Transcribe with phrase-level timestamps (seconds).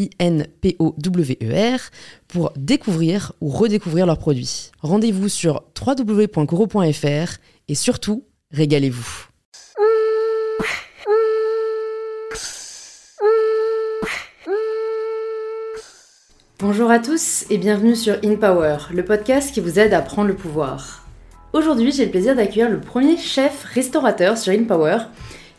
[0.00, 1.80] I-N-P-O-W-E-R,
[2.28, 4.70] pour découvrir ou redécouvrir leurs produits.
[4.80, 9.26] Rendez-vous sur www.coro.fr et surtout, régalez-vous.
[16.58, 20.28] Bonjour à tous et bienvenue sur In Power, le podcast qui vous aide à prendre
[20.28, 21.06] le pouvoir.
[21.52, 24.98] Aujourd'hui, j'ai le plaisir d'accueillir le premier chef restaurateur sur In Power,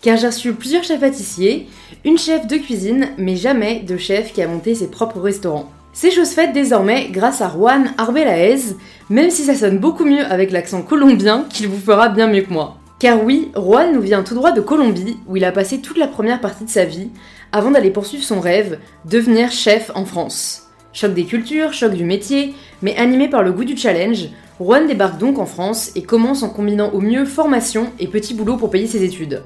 [0.01, 1.67] car j'ai reçu plusieurs chefs pâtissiers,
[2.03, 5.69] une chef de cuisine, mais jamais de chef qui a monté ses propres restaurants.
[5.93, 8.75] C'est chose faite désormais grâce à Juan Arbelaez,
[9.09, 12.53] même si ça sonne beaucoup mieux avec l'accent colombien qu'il vous fera bien mieux que
[12.53, 12.77] moi.
[12.97, 16.07] Car oui, Juan nous vient tout droit de Colombie, où il a passé toute la
[16.07, 17.09] première partie de sa vie,
[17.51, 20.67] avant d'aller poursuivre son rêve, devenir chef en France.
[20.93, 24.29] Choc des cultures, choc du métier, mais animé par le goût du challenge,
[24.59, 28.57] Juan débarque donc en France et commence en combinant au mieux formation et petit boulot
[28.57, 29.41] pour payer ses études.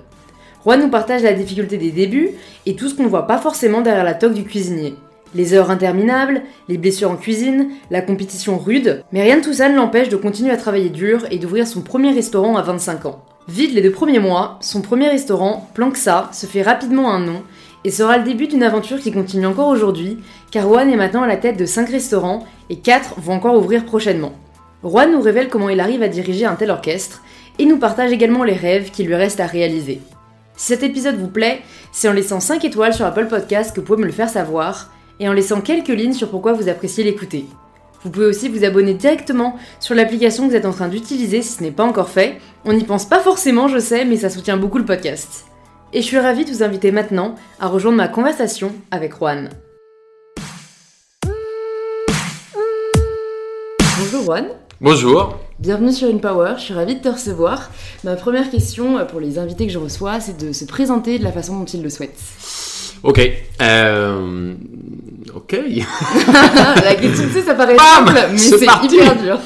[0.66, 2.32] Juan nous partage la difficulté des débuts
[2.66, 4.96] et tout ce qu'on ne voit pas forcément derrière la toque du cuisinier.
[5.36, 9.70] Les heures interminables, les blessures en cuisine, la compétition rude, mais rien de tout ça
[9.70, 13.24] ne l'empêche de continuer à travailler dur et d'ouvrir son premier restaurant à 25 ans.
[13.48, 17.44] Vite les deux premiers mois, son premier restaurant, Planksa, se fait rapidement un nom
[17.84, 20.18] et sera le début d'une aventure qui continue encore aujourd'hui,
[20.50, 23.86] car Juan est maintenant à la tête de 5 restaurants et 4 vont encore ouvrir
[23.86, 24.34] prochainement.
[24.84, 27.22] Juan nous révèle comment il arrive à diriger un tel orchestre
[27.60, 30.02] et nous partage également les rêves qui lui restent à réaliser.
[30.58, 31.62] Si cet épisode vous plaît,
[31.92, 34.92] c'est en laissant 5 étoiles sur Apple Podcast que vous pouvez me le faire savoir
[35.20, 37.46] et en laissant quelques lignes sur pourquoi vous appréciez l'écouter.
[38.04, 41.54] Vous pouvez aussi vous abonner directement sur l'application que vous êtes en train d'utiliser si
[41.58, 42.40] ce n'est pas encore fait.
[42.64, 45.46] On n'y pense pas forcément, je sais, mais ça soutient beaucoup le podcast
[45.96, 49.50] et je suis ravie de vous inviter maintenant à rejoindre ma conversation avec Juan.
[53.98, 54.48] Bonjour Juan.
[54.86, 55.40] Bonjour.
[55.58, 57.72] Bienvenue sur InPower, je suis ravie de te recevoir.
[58.04, 61.24] Ma première question euh, pour les invités que je reçois, c'est de se présenter de
[61.24, 62.20] la façon dont ils le souhaitent.
[63.02, 63.20] Ok.
[63.64, 64.54] Euh...
[65.34, 65.54] Ok.
[66.84, 69.40] la question, tu sais, ça paraît simple, mais c'est hyper dur.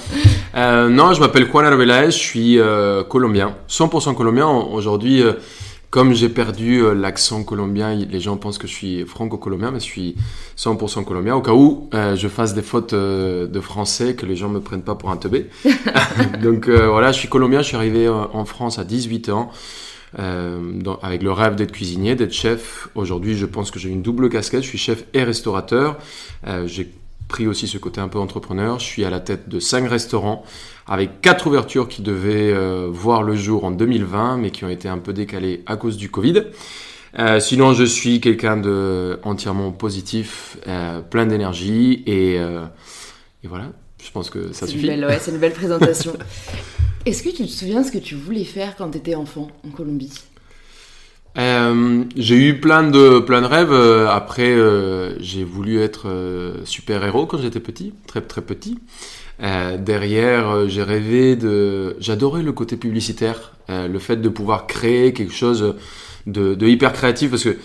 [0.58, 4.50] Euh, non, je m'appelle Juan Arbeláez, je suis euh, colombien, 100% colombien.
[4.50, 5.24] Aujourd'hui,
[5.90, 9.86] comme j'ai perdu euh, l'accent colombien, les gens pensent que je suis franco-colombien, mais je
[9.86, 10.16] suis
[10.58, 11.36] 100% colombien.
[11.36, 14.60] Au cas où euh, je fasse des fautes euh, de français, que les gens me
[14.60, 15.48] prennent pas pour un teubé.
[16.44, 19.52] Donc voilà, je suis colombien, je suis arrivé en France à 18 ans.
[20.16, 22.90] avec le rêve d'être cuisinier, d'être chef.
[22.94, 24.64] Aujourd'hui, je pense que j'ai une double casquette.
[24.64, 25.98] Je suis chef et restaurateur.
[26.66, 26.92] j'ai
[27.30, 28.80] pris aussi ce côté un peu entrepreneur.
[28.80, 30.44] Je suis à la tête de cinq restaurants
[30.86, 34.90] avec quatre ouvertures qui devaient euh, voir le jour en 2020, mais qui ont été
[34.90, 36.44] un peu décalées à cause du Covid.
[37.18, 43.72] Euh, sinon, je suis quelqu'un de entièrement positif, euh, plein d'énergie et, et, voilà.
[44.04, 44.88] Je pense que ça suffit.
[44.88, 46.14] Belle, ouais, c'est une belle présentation.
[47.06, 49.72] Est-ce que tu te souviens ce que tu voulais faire quand tu étais enfant en
[49.72, 50.12] Colombie?
[51.38, 53.74] Euh, j'ai eu plein de plein de rêves.
[54.10, 58.80] Après, euh, j'ai voulu être euh, super héros quand j'étais petit, très très petit.
[59.40, 61.96] derrière, j'ai rêvé de.
[62.00, 65.76] J'adorais le côté publicitaire, le fait de pouvoir créer quelque chose
[66.28, 67.58] de, hyper créatif, parce que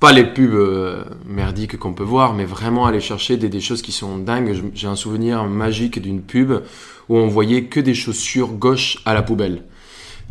[0.00, 0.58] pas les pubs
[1.26, 4.72] merdiques qu'on peut voir, mais vraiment aller chercher des, des choses qui sont dingues.
[4.74, 6.52] J'ai un souvenir magique d'une pub
[7.08, 9.62] où on voyait que des chaussures gauche à la poubelle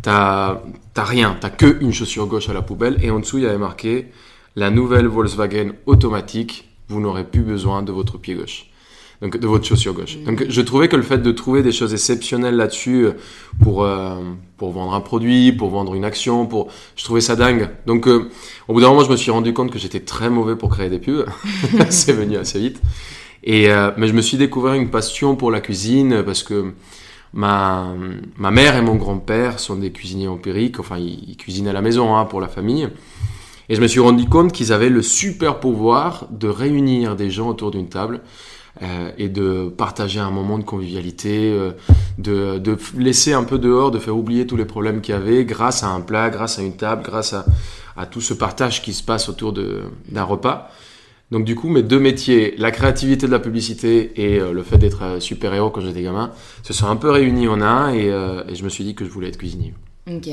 [0.01, 0.61] t'as
[0.95, 3.57] rien, t'as que une chaussure gauche à la poubelle et en dessous il y avait
[3.57, 4.07] marqué
[4.55, 8.65] la nouvelle Volkswagen automatique, vous n'aurez plus besoin de votre pied gauche.
[9.21, 10.17] Donc de votre chaussure gauche.
[10.25, 13.11] Donc je trouvais que le fait de trouver des choses exceptionnelles là-dessus euh,
[13.61, 14.15] pour euh,
[14.57, 17.69] pour vendre un produit, pour vendre une action, pour je trouvais ça dingue.
[17.85, 18.31] Donc euh,
[18.67, 20.89] au bout d'un moment je me suis rendu compte que j'étais très mauvais pour créer
[20.89, 21.27] des pubs.
[21.89, 22.81] C'est venu assez vite.
[23.43, 26.73] Et mais je me suis découvert une passion pour la cuisine parce que
[27.33, 27.93] Ma,
[28.37, 32.15] ma mère et mon grand-père sont des cuisiniers empiriques, enfin ils, cuisinent à la maison
[32.15, 32.89] hein, pour la famille.
[33.69, 37.47] Et je me suis rendu compte qu'ils avaient le super pouvoir de réunir des gens
[37.47, 38.19] autour d'une table
[38.81, 41.71] euh, et de partager un moment de convivialité, euh,
[42.17, 45.45] de, de laisser un peu dehors, de faire oublier tous les problèmes qu'il y avait
[45.45, 47.45] grâce à un plat, grâce à une table, grâce à,
[47.95, 50.69] à tout ce partage qui se passe autour d'un repas.
[51.31, 54.77] Donc du coup, mes deux métiers, la créativité de la publicité et euh, le fait
[54.77, 56.31] d'être super-héros quand j'étais gamin,
[56.63, 59.09] se sont un peu réunis en un et, et je me suis dit que je
[59.09, 59.73] voulais être cuisinier.
[60.09, 60.29] Ok.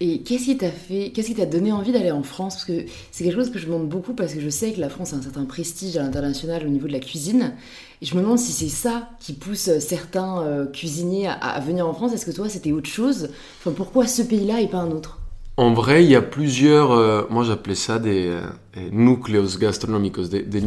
[0.00, 2.54] Et qu'est-ce qui t'a fait, qu'est-ce qui t'a donné envie d'aller en France?
[2.54, 4.80] Parce que c'est quelque chose que je me demande beaucoup parce que je sais que
[4.80, 7.54] la France a un certain prestige à l'international au niveau de la cuisine.
[8.02, 11.94] Et je me demande si c'est ça qui pousse certains euh, cuisiniers à, venir en
[11.94, 12.12] France.
[12.12, 13.30] Est-ce que toi, c'était autre chose?
[13.60, 15.20] Enfin, Pourquoi ce pays-là et pas un autre?
[15.56, 18.42] En vrai, il y a plusieurs, euh, moi j'appelais ça des euh,
[18.90, 20.62] nucleos gastronomicos, des, des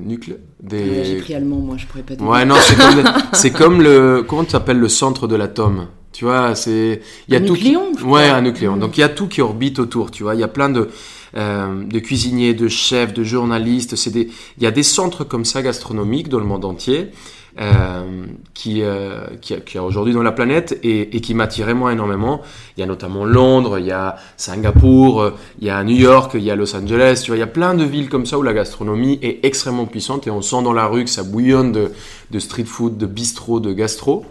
[0.00, 0.38] nucléos.
[0.62, 1.00] Des...
[1.00, 2.14] Ah j'ai pris allemand, moi, je pourrais pas.
[2.22, 5.88] Ouais, non, c'est comme, c'est comme le, comment tu appelles le centre de l'atome?
[6.12, 8.76] Tu vois, c'est il y a un tout nucléon, ouais, un nucléon.
[8.76, 8.80] Mm.
[8.80, 10.34] Donc il y a tout qui orbite autour, tu vois.
[10.34, 10.88] Il y a plein de
[11.36, 13.96] euh, de cuisiniers, de chefs, de journalistes.
[13.96, 17.10] C'est des il y a des centres comme ça gastronomiques dans le monde entier.
[17.60, 21.92] Euh, qui, euh, qui, qui a aujourd'hui dans la planète et, et qui m'attirait moi
[21.92, 22.40] énormément.
[22.76, 26.30] Il y a notamment Londres, il y a Singapour, euh, il y a New York,
[26.34, 28.38] il y a Los Angeles, tu vois, il y a plein de villes comme ça
[28.38, 31.72] où la gastronomie est extrêmement puissante et on sent dans la rue que ça bouillonne
[31.72, 31.90] de,
[32.30, 34.24] de street food, de bistrot, de gastro.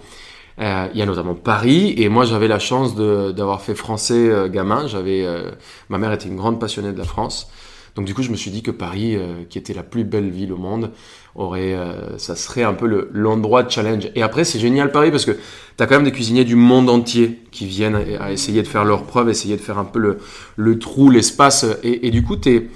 [0.59, 4.47] Euh, il y a notamment Paris, et moi j'avais la chance d'avoir fait français euh,
[4.47, 4.87] gamin.
[4.87, 5.51] J'avais, euh,
[5.89, 7.51] ma mère était une grande passionnée de la France,
[7.97, 9.17] donc du coup je me suis dit que Paris,
[9.49, 10.91] qui était la plus belle ville au monde,
[11.35, 11.75] aurait,
[12.17, 14.09] ça serait un peu l'endroit de challenge.
[14.13, 16.89] Et après c'est génial Paris parce que tu as quand même des cuisiniers du monde
[16.89, 20.19] entier qui viennent à essayer de faire leurs preuves, essayer de faire un peu le,
[20.55, 22.67] le trou, l'espace, et, et, du coup t'es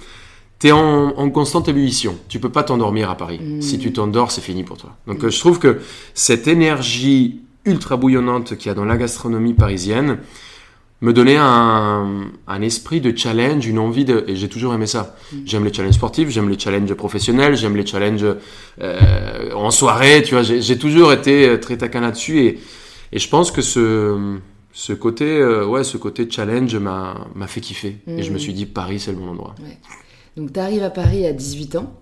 [0.63, 2.17] es en, en, constante ébullition.
[2.27, 3.39] Tu peux pas t'endormir à Paris.
[3.39, 3.61] Mmh.
[3.61, 4.95] Si tu t'endors, c'est fini pour toi.
[5.07, 5.79] Donc je trouve que
[6.13, 10.17] cette énergie ultra bouillonnante qu'il y a dans la gastronomie parisienne
[11.01, 14.23] me donnait un, un, esprit de challenge, une envie de...
[14.27, 15.15] Et j'ai toujours aimé ça.
[15.31, 15.37] Mm.
[15.45, 18.25] J'aime les challenges sportifs, j'aime les challenges professionnels, j'aime les challenges
[18.81, 20.43] euh, en soirée, tu vois.
[20.43, 22.59] J'ai toujours été très taquin là-dessus et,
[23.11, 24.37] et je pense que ce,
[24.73, 27.97] ce côté, euh, ouais, ce côté challenge m'a fait kiffer.
[28.07, 28.39] Et je me mm.
[28.39, 29.55] suis dit, Paris, c'est le bon endroit.
[29.61, 29.77] Ouais.
[30.37, 31.93] Donc, tu arrives à Paris à 18 ans.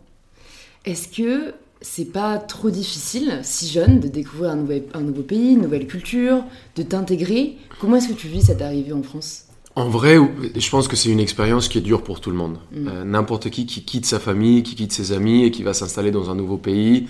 [0.85, 5.53] Est-ce que c'est pas trop difficile, si jeune, de découvrir un, nouvel, un nouveau pays,
[5.53, 6.43] une nouvelle culture,
[6.75, 7.57] de t'intégrer.
[7.79, 9.45] Comment est-ce que tu vis cette arrivée en France?
[9.75, 10.17] En vrai,
[10.55, 12.57] je pense que c'est une expérience qui est dure pour tout le monde.
[12.73, 12.87] Mm.
[12.87, 16.11] Euh, n'importe qui qui quitte sa famille, qui quitte ses amis et qui va s'installer
[16.11, 17.07] dans un nouveau pays,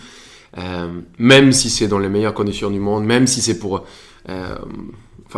[0.58, 3.86] euh, même si c'est dans les meilleures conditions du monde, même si c'est pour...
[4.28, 4.56] Euh,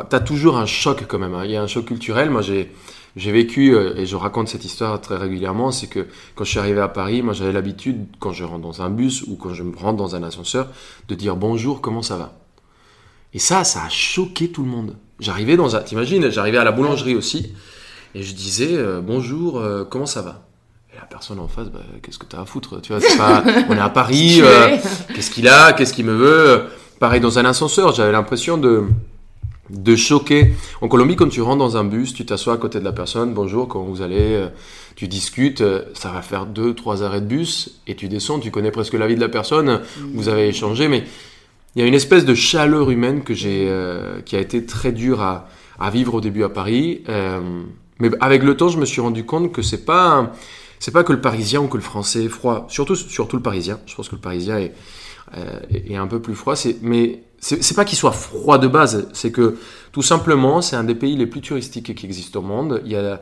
[0.09, 1.33] t'as toujours un choc quand même.
[1.33, 1.45] Hein.
[1.45, 2.29] Il y a un choc culturel.
[2.29, 2.71] Moi, j'ai
[3.15, 6.59] j'ai vécu, euh, et je raconte cette histoire très régulièrement, c'est que quand je suis
[6.59, 9.63] arrivé à Paris, moi j'avais l'habitude, quand je rentre dans un bus ou quand je
[9.63, 10.69] me rentre dans un ascenseur,
[11.07, 12.37] de dire bonjour, comment ça va?
[13.33, 14.95] Et ça, ça a choqué tout le monde.
[15.19, 17.53] J'arrivais dans un, t'imagines, j'arrivais à la boulangerie aussi,
[18.15, 20.47] et je disais euh, bonjour, euh, comment ça va?
[20.93, 23.75] Et la personne en face, bah, qu'est-ce que t'as à foutre Tu vois, pas, on
[23.75, 24.41] est à Paris,
[25.13, 26.63] qu'est-ce qu'il a, qu'est-ce qu'il me veut?
[26.99, 28.85] Pareil dans un ascenseur, j'avais l'impression de,
[29.71, 30.53] de choquer.
[30.81, 33.33] En Colombie, quand tu rentres dans un bus, tu t'assois à côté de la personne,
[33.33, 34.47] bonjour, quand vous allez, euh,
[34.95, 38.51] tu discutes, euh, ça va faire deux, trois arrêts de bus, et tu descends, tu
[38.51, 40.01] connais presque la vie de la personne, mm.
[40.13, 41.03] vous avez échangé, mais
[41.75, 44.91] il y a une espèce de chaleur humaine que j'ai, euh, qui a été très
[44.91, 45.47] dure à,
[45.79, 47.03] à, vivre au début à Paris.
[47.99, 50.33] mais avec le temps, je me suis rendu compte que c'est pas,
[50.79, 53.79] c'est pas que le Parisien ou que le Français est froid, surtout, surtout le Parisien.
[53.85, 54.73] Je pense que le Parisien est,
[55.71, 59.31] est un peu plus froid, c'est, mais c'est pas qu'il soit froid de base, c'est
[59.31, 59.57] que
[59.91, 62.81] tout simplement, c'est un des pays les plus touristiques qui existent au monde.
[62.85, 63.19] Il y, a,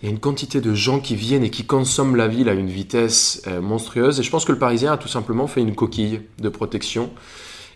[0.00, 2.54] il y a une quantité de gens qui viennent et qui consomment la ville à
[2.54, 4.18] une vitesse euh, monstrueuse.
[4.18, 7.10] Et je pense que le Parisien a tout simplement fait une coquille de protection.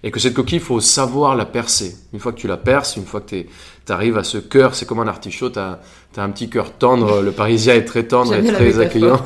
[0.03, 1.97] Et que cette coquille, il faut savoir la percer.
[2.13, 3.47] Une fois que tu la perces, une fois que tu
[3.89, 5.81] arrives à ce cœur, c'est comme un artichaut, tu as,
[6.17, 7.21] as, un petit cœur tendre.
[7.21, 9.21] Le Parisien est très tendre et très accueillant.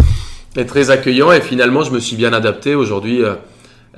[0.56, 1.32] et très accueillant.
[1.32, 2.74] Et finalement, je me suis bien adapté.
[2.74, 3.34] Aujourd'hui, euh,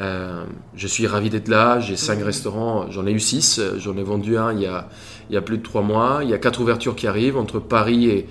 [0.00, 1.80] euh, je suis ravi d'être là.
[1.80, 2.90] J'ai cinq restaurants.
[2.90, 3.60] J'en ai eu six.
[3.78, 4.88] J'en ai vendu un il y, a,
[5.30, 6.20] il y a plus de trois mois.
[6.22, 8.26] Il y a quatre ouvertures qui arrivent entre Paris et,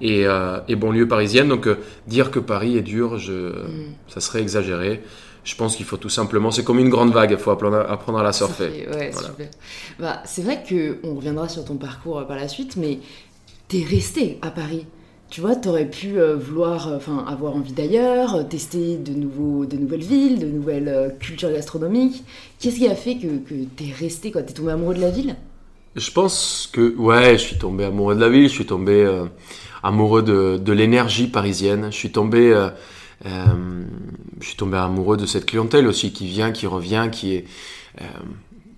[0.00, 1.48] et, euh, et banlieue parisienne.
[1.48, 3.94] Donc, euh, dire que Paris est dur, je, mm.
[4.08, 5.02] ça serait exagéré.
[5.44, 8.18] Je pense qu'il faut tout simplement, c'est comme une grande vague, il faut apprendre, apprendre
[8.18, 8.86] à la surfer.
[8.92, 9.12] Ouais,
[9.98, 12.98] bah, c'est vrai qu'on reviendra sur ton parcours par la suite, mais
[13.68, 14.84] tu es resté à Paris
[15.30, 19.12] tu vois, tu aurais pu euh, vouloir, euh, enfin, avoir envie d'ailleurs, euh, tester de,
[19.12, 22.24] nouveaux, de nouvelles villes, de nouvelles cultures gastronomiques.
[22.58, 24.42] Qu'est-ce qui a fait que, que es resté, quoi?
[24.42, 25.36] T'es tombé amoureux de la ville?
[25.96, 29.06] Je pense que, ouais, je suis tombé amoureux de la ville, je suis tombé
[29.82, 32.54] amoureux de, de l'énergie parisienne, je suis tombé...
[33.24, 37.44] je suis tombé amoureux de cette clientèle aussi qui vient, qui revient, qui est...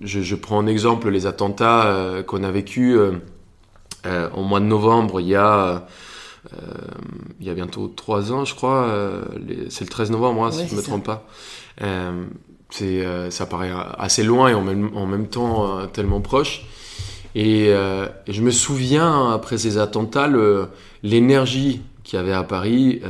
[0.00, 5.28] Je, je, prends en exemple les attentats qu'on a vécu au mois de novembre, il
[5.28, 5.86] y a
[7.40, 8.88] il y a bientôt trois ans, je crois.
[9.68, 11.26] c'est le 13 novembre, si je ne me trompe pas.
[12.70, 16.64] c'est, ça paraît assez loin et en même, en même temps tellement proche.
[17.34, 17.72] Et,
[18.26, 20.30] je me souviens, après ces attentats,
[21.02, 23.02] l'énergie qu'il y avait à Paris,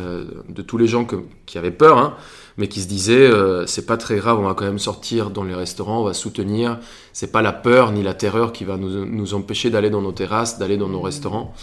[0.48, 1.06] de tous les gens
[1.46, 2.16] qui avaient peur, hein,
[2.60, 5.44] mais qui se disait euh, c'est pas très grave, on va quand même sortir dans
[5.44, 6.78] les restaurants, on va soutenir.
[7.14, 10.12] C'est pas la peur ni la terreur qui va nous, nous empêcher d'aller dans nos
[10.12, 11.54] terrasses, d'aller dans nos restaurants.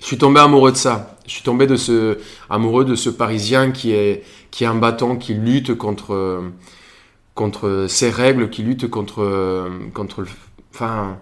[0.00, 1.16] Je suis tombé amoureux de ça.
[1.26, 5.16] Je suis tombé de ce amoureux de ce Parisien qui est qui est un bâton
[5.16, 6.42] qui lutte contre
[7.34, 10.24] contre ses règles, qui lutte contre contre
[10.72, 11.18] enfin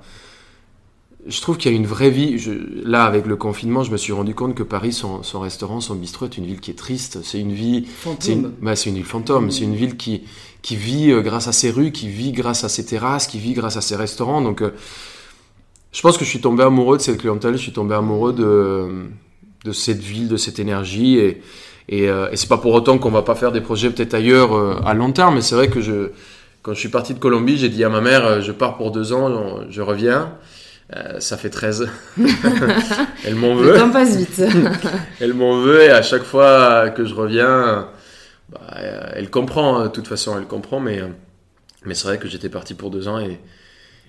[1.27, 2.37] je trouve qu'il y a une vraie vie.
[2.85, 6.27] là, avec le confinement, je me suis rendu compte que Paris, son, restaurant, son bistrot,
[6.27, 7.19] est une ville qui est triste.
[7.23, 7.87] C'est une vie.
[8.21, 9.51] C'est une, bah, une, ville fantôme.
[9.51, 10.23] C'est une ville qui,
[10.63, 13.55] qui vit euh, grâce à ses rues, qui vit grâce à ses terrasses, qui vit
[13.55, 14.41] grâce à ses restaurants.
[14.41, 14.71] Donc, euh,
[15.97, 17.55] je pense que je suis tombé amoureux de cette clientèle.
[17.55, 19.07] Je suis tombé amoureux de,
[19.65, 21.19] de cette ville, de cette énergie.
[21.19, 21.41] Et,
[21.89, 24.87] et, euh, et c'est pas pour autant qu'on va pas faire des projets peut-être ailleurs
[24.87, 25.37] à long terme.
[25.37, 26.11] Mais c'est vrai que je,
[26.61, 29.15] quand je suis parti de Colombie, j'ai dit à ma mère, je pars pour deux
[29.15, 30.35] ans, je reviens.
[30.95, 31.89] Euh, ça fait 13.
[33.25, 33.73] elle m'en veut.
[33.73, 34.41] Le temps passe vite.
[35.21, 37.89] elle m'en veut et à chaque fois que je reviens,
[38.51, 38.61] bah,
[39.15, 41.01] elle comprend, hein, de toute façon, elle comprend, mais,
[41.85, 43.41] mais c'est vrai que j'étais parti pour deux ans et,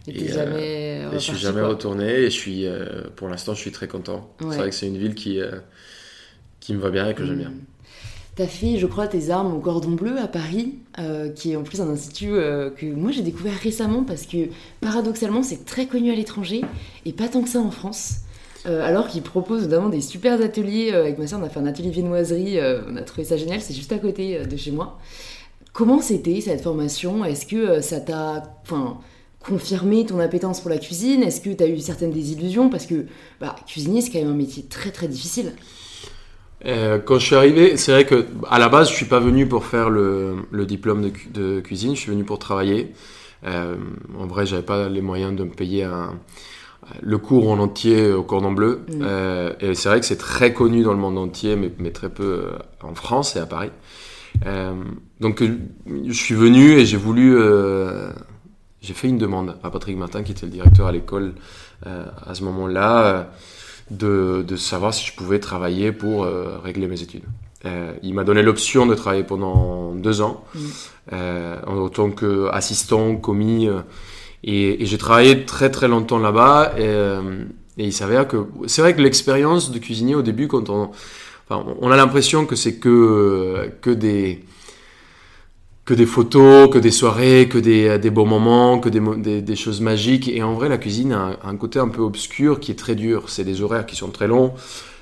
[0.07, 3.87] et, euh, je suis jamais retourné et je suis, euh, pour l'instant, je suis très
[3.87, 4.33] content.
[4.39, 5.39] C'est vrai que c'est une ville qui,
[6.59, 7.49] qui me va bien et que j'aime bien.
[7.49, 7.65] Hmm.
[8.37, 11.63] T'as fait, je crois, tes armes au Cordon Bleu à Paris, euh, qui est en
[11.63, 14.49] plus un institut euh, que moi j'ai découvert récemment parce que
[14.79, 16.61] paradoxalement c'est très connu à l'étranger
[17.05, 18.17] et pas tant que ça en France.
[18.67, 20.91] Euh, alors qu'il propose notamment des super ateliers.
[20.91, 23.73] avec ma soeur, on a fait un atelier viennoiserie, on a trouvé ça génial, c'est
[23.73, 24.99] juste à côté de chez moi.
[25.73, 27.25] Comment c'était cette formation?
[27.25, 28.61] Est-ce que ça t'a
[29.39, 31.23] confirmé ton appétence pour la cuisine?
[31.23, 32.69] Est-ce que tu as eu certaines désillusions?
[32.69, 33.05] Parce que
[33.39, 35.53] bah, cuisinier, c'est quand même un métier très très difficile.
[36.65, 39.47] Euh, quand je suis arrivé, c'est vrai que à la base, je suis pas venu
[39.47, 41.95] pour faire le, le diplôme de, cuisine.
[41.95, 42.93] Je suis venu pour travailler.
[43.45, 43.75] Euh,
[44.17, 46.19] en vrai, j'avais pas les moyens de me payer un,
[47.01, 48.81] le cours en entier au cordon bleu.
[48.87, 49.01] Mm.
[49.03, 52.09] Euh, et c'est vrai que c'est très connu dans le monde entier, mais, mais très
[52.09, 52.49] peu
[52.81, 53.71] en France et à Paris.
[55.19, 57.37] Donc, je suis venu et j'ai voulu.
[58.81, 61.33] J'ai fait une demande à Patrick Martin, qui était le directeur à l'école
[61.85, 63.29] à ce moment-là
[63.91, 67.23] de, de, savoir si je pouvais travailler pour euh, régler mes études.
[67.65, 70.59] Euh, il m'a donné l'option de travailler pendant deux ans mm.
[71.13, 73.67] euh, en tant qu'assistant, commis.
[73.67, 73.81] Euh,
[74.43, 76.73] et, et j'ai travaillé très très longtemps là-bas.
[76.77, 76.83] Et,
[77.77, 80.91] et, il s'avère que c'est vrai que l'expérience de cuisinier au début, quand on,
[81.49, 84.43] enfin, on a l'impression que c'est que, que des
[85.87, 89.79] que des photos, que des soirées, que des, des beaux moments, que des, des, choses
[89.79, 90.27] magiques.
[90.27, 93.29] Et en vrai, la cuisine a un, côté un peu obscur qui est très dur.
[93.29, 94.53] C'est des horaires qui sont très longs,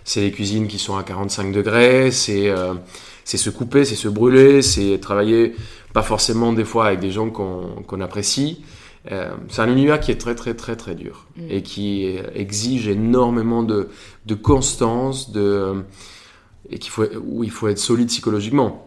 [0.04, 2.75] c'est des cuisines qui sont à 45 degrés, c'est euh,
[3.24, 5.56] c'est se couper, c'est se brûler, c'est travailler
[5.92, 8.63] pas forcément des fois avec des gens qu'on apprécie.
[9.12, 11.48] Euh, c'est un univers qui est très très très très dur mm.
[11.50, 13.89] et qui exige énormément de,
[14.27, 15.84] de constance, de,
[16.70, 18.85] et qu'il faut, où il faut être solide psychologiquement.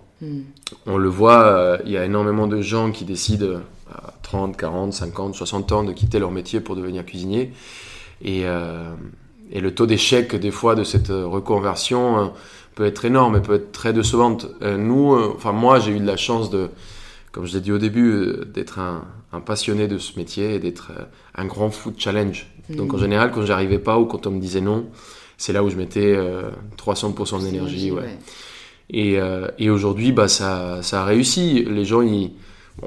[0.86, 3.60] On le voit, euh, il y a énormément de gens qui décident
[3.92, 7.52] à 30, 40, 50, 60 ans de quitter leur métier pour devenir cuisinier.
[8.22, 8.92] Et, euh,
[9.52, 12.26] et le taux d'échec des fois de cette reconversion euh,
[12.74, 14.46] peut être énorme et peut être très décevante.
[14.62, 16.68] nous, enfin moi j'ai eu de la chance de,
[17.32, 19.04] comme je l'ai dit au début, d'être un,
[19.40, 20.92] passionné de ce métier et d'être
[21.34, 22.46] un grand food challenge.
[22.68, 24.86] Donc en général quand j'arrivais pas ou quand on me disait non,
[25.38, 26.16] c'est là où je mettais
[26.76, 27.90] 300% d'énergie.
[27.90, 28.16] Ouais.
[28.90, 31.64] Et, euh, et aujourd'hui, bah, ça, ça, a réussi.
[31.68, 32.32] Les gens, ils,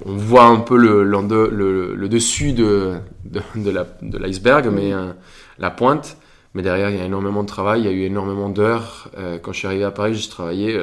[0.06, 2.94] on voit un peu le, le, le, dessus de,
[3.26, 5.12] de, de l'iceberg, mais euh,
[5.60, 6.18] la pointe.
[6.54, 9.10] Mais derrière, il y a énormément de travail, il y a eu énormément d'heures.
[9.18, 10.78] Euh, quand je suis arrivé à Paris, j'ai travaillé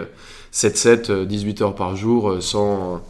[0.53, 3.03] 7-7, 18 heures par jour sans,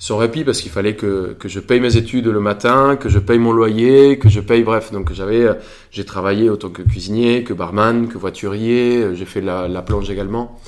[0.00, 3.20] sans répit parce qu'il fallait que, que je paye mes études le matin, que je
[3.20, 4.90] paye mon loyer, que je paye, bref.
[4.90, 5.46] Donc j'avais,
[5.92, 10.58] j'ai travaillé autant que cuisinier, que barman, que voiturier, j'ai fait la, la plonge également.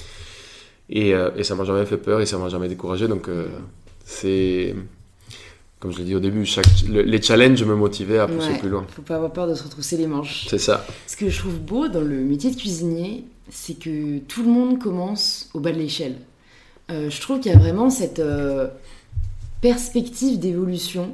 [0.91, 3.09] Et, euh, et ça m'a jamais fait peur et ça m'a jamais découragé.
[3.09, 3.47] Donc, euh,
[4.05, 4.75] c'est.
[5.81, 8.85] Comme je l'ai dit au début, chaque, les challenges me motivaient à pousser plus loin.
[8.89, 10.47] Faut pas avoir peur de se retrousser les manches.
[10.49, 10.85] C'est ça.
[11.07, 14.81] Ce que je trouve beau dans le métier de cuisinier, c'est que tout le monde
[14.81, 16.17] commence au bas de l'échelle.
[16.91, 18.21] Euh, je trouve qu'il y a vraiment cette
[19.61, 21.13] perspective d'évolution.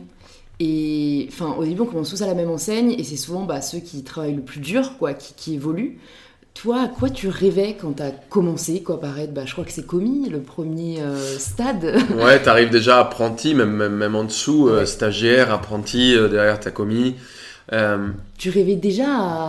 [0.60, 3.60] Et enfin, au début, on commence tous à la même enseigne, et c'est souvent bah,
[3.60, 5.98] ceux qui travaillent le plus dur, quoi, qui, qui évoluent.
[6.54, 9.84] Toi, à quoi tu rêvais quand t'as commencé quoi paraître bah, Je crois que c'est
[9.86, 11.84] commis, le premier euh, stade.
[12.16, 17.16] ouais, t'arrives déjà apprenti, même, même, en dessous, euh, stagiaire, apprenti, euh, derrière t'as commis.
[17.72, 18.08] Euh,
[18.38, 19.06] Tu rêvais déjà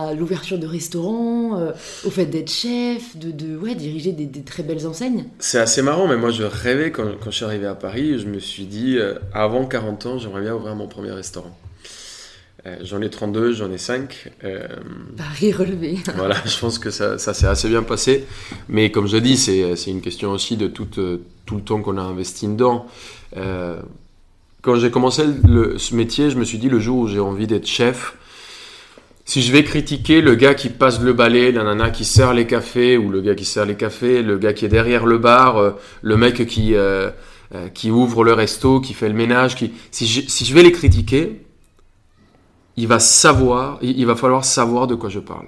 [0.08, 1.72] à l'ouverture de restaurants, euh,
[2.04, 5.26] au fait d'être chef, de, de ouais, diriger des, des très belles enseignes?
[5.38, 8.26] C'est assez marrant, mais moi je rêvais quand, quand je suis arrivé à Paris, je
[8.26, 11.56] me suis dit, euh, avant 40 ans, j'aimerais bien ouvrir mon premier restaurant.
[12.66, 14.32] Euh, j'en ai 32, j'en ai 5.
[14.44, 14.66] euh,
[15.16, 15.98] Paris relevé.
[16.16, 18.24] voilà, je pense que ça, ça s'est assez bien passé.
[18.68, 21.80] Mais comme je dis, c'est c'est une question aussi de tout, euh, tout le temps
[21.80, 22.86] qu'on a investi dedans.
[23.36, 23.76] Euh,
[24.62, 27.46] quand j'ai commencé le- ce métier, je me suis dit le jour où j'ai envie
[27.46, 28.14] d'être chef,
[29.24, 32.46] si je vais critiquer le gars qui passe le balai, la nana qui sert les
[32.48, 35.74] cafés, ou le gars qui sert les cafés, le gars qui est derrière le bar,
[36.02, 36.74] le mec qui,
[37.74, 39.72] qui ouvre le resto, qui fait le ménage, qui...
[39.90, 41.40] si, je, si je vais les critiquer,
[42.76, 45.46] il va savoir, il, va falloir savoir de quoi je parle.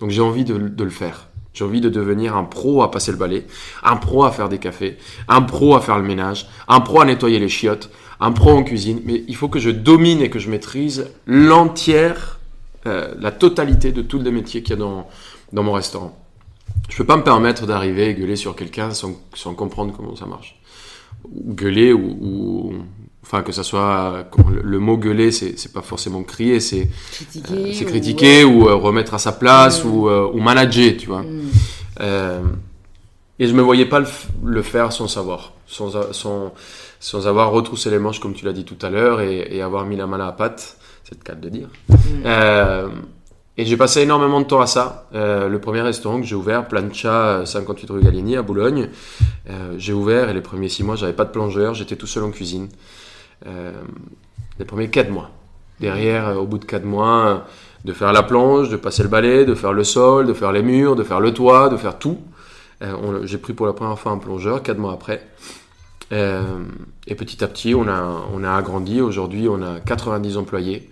[0.00, 1.28] Donc j'ai envie de, le faire.
[1.52, 3.46] J'ai envie de devenir un pro à passer le balai,
[3.84, 7.04] un pro à faire des cafés, un pro à faire le ménage, un pro à
[7.04, 9.00] nettoyer les chiottes, un pro en cuisine.
[9.04, 12.40] Mais il faut que je domine et que je maîtrise l'entière,
[12.86, 15.06] euh, la totalité de tous les métiers qu'il y a dans,
[15.52, 16.18] mon restaurant.
[16.88, 20.60] Je peux pas me permettre d'arriver et gueuler sur quelqu'un sans, comprendre comment ça marche.
[21.32, 22.74] Gueuler ou-
[23.26, 24.26] enfin que ça soit
[24.62, 26.88] le, mot gueuler, c'est pas forcément crier, c'est
[27.86, 28.42] Critiquer.
[28.42, 29.88] euh, ou- euh, remettre à sa place Mm.
[29.90, 31.22] ou, euh, ou manager, tu vois.
[31.22, 32.58] Mm.
[33.40, 34.00] Et je me voyais pas
[34.44, 36.52] le, faire sans savoir, sans, sans,
[37.00, 39.84] sans avoir retroussé les manches comme tu l'as dit tout à l'heure et, et avoir
[39.86, 41.68] mis la main à la pâte, c'est le cas de dire.
[41.88, 42.90] Mm.
[43.56, 45.08] Et j'ai passé énormément de temps à ça.
[45.12, 48.88] Le premier restaurant que j'ai ouvert, Plancha, euh, 58 rue Gallieni à Boulogne,
[49.78, 52.30] j'ai ouvert et les premiers six mois, j'avais pas de plongeur, j'étais tout seul en
[52.30, 52.68] cuisine.
[53.46, 53.72] Euh,
[54.58, 55.30] les premiers quatre mois.
[55.80, 57.46] Derrière, euh, au bout de quatre mois,
[57.84, 60.62] de faire la planche, de passer le balai, de faire le sol, de faire les
[60.62, 62.18] murs, de faire le toit, de faire tout.
[62.82, 65.26] Euh, j'ai pris pour la première fois un plongeur quatre mois après.
[66.12, 69.00] Et petit à petit, on a, on a agrandi.
[69.00, 70.88] Aujourd'hui, on a 90 employés.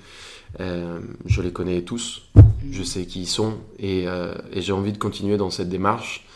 [0.58, 2.22] Je les connais tous.
[2.72, 3.54] Je sais qui ils sont.
[3.78, 4.06] Et
[4.56, 6.26] j'ai envie de continuer dans cette démarche.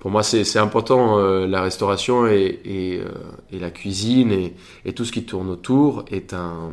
[0.00, 3.10] Pour moi, c'est important, euh, la restauration et, et, euh,
[3.52, 4.54] et la cuisine et,
[4.86, 6.70] et tout ce qui tourne autour est un,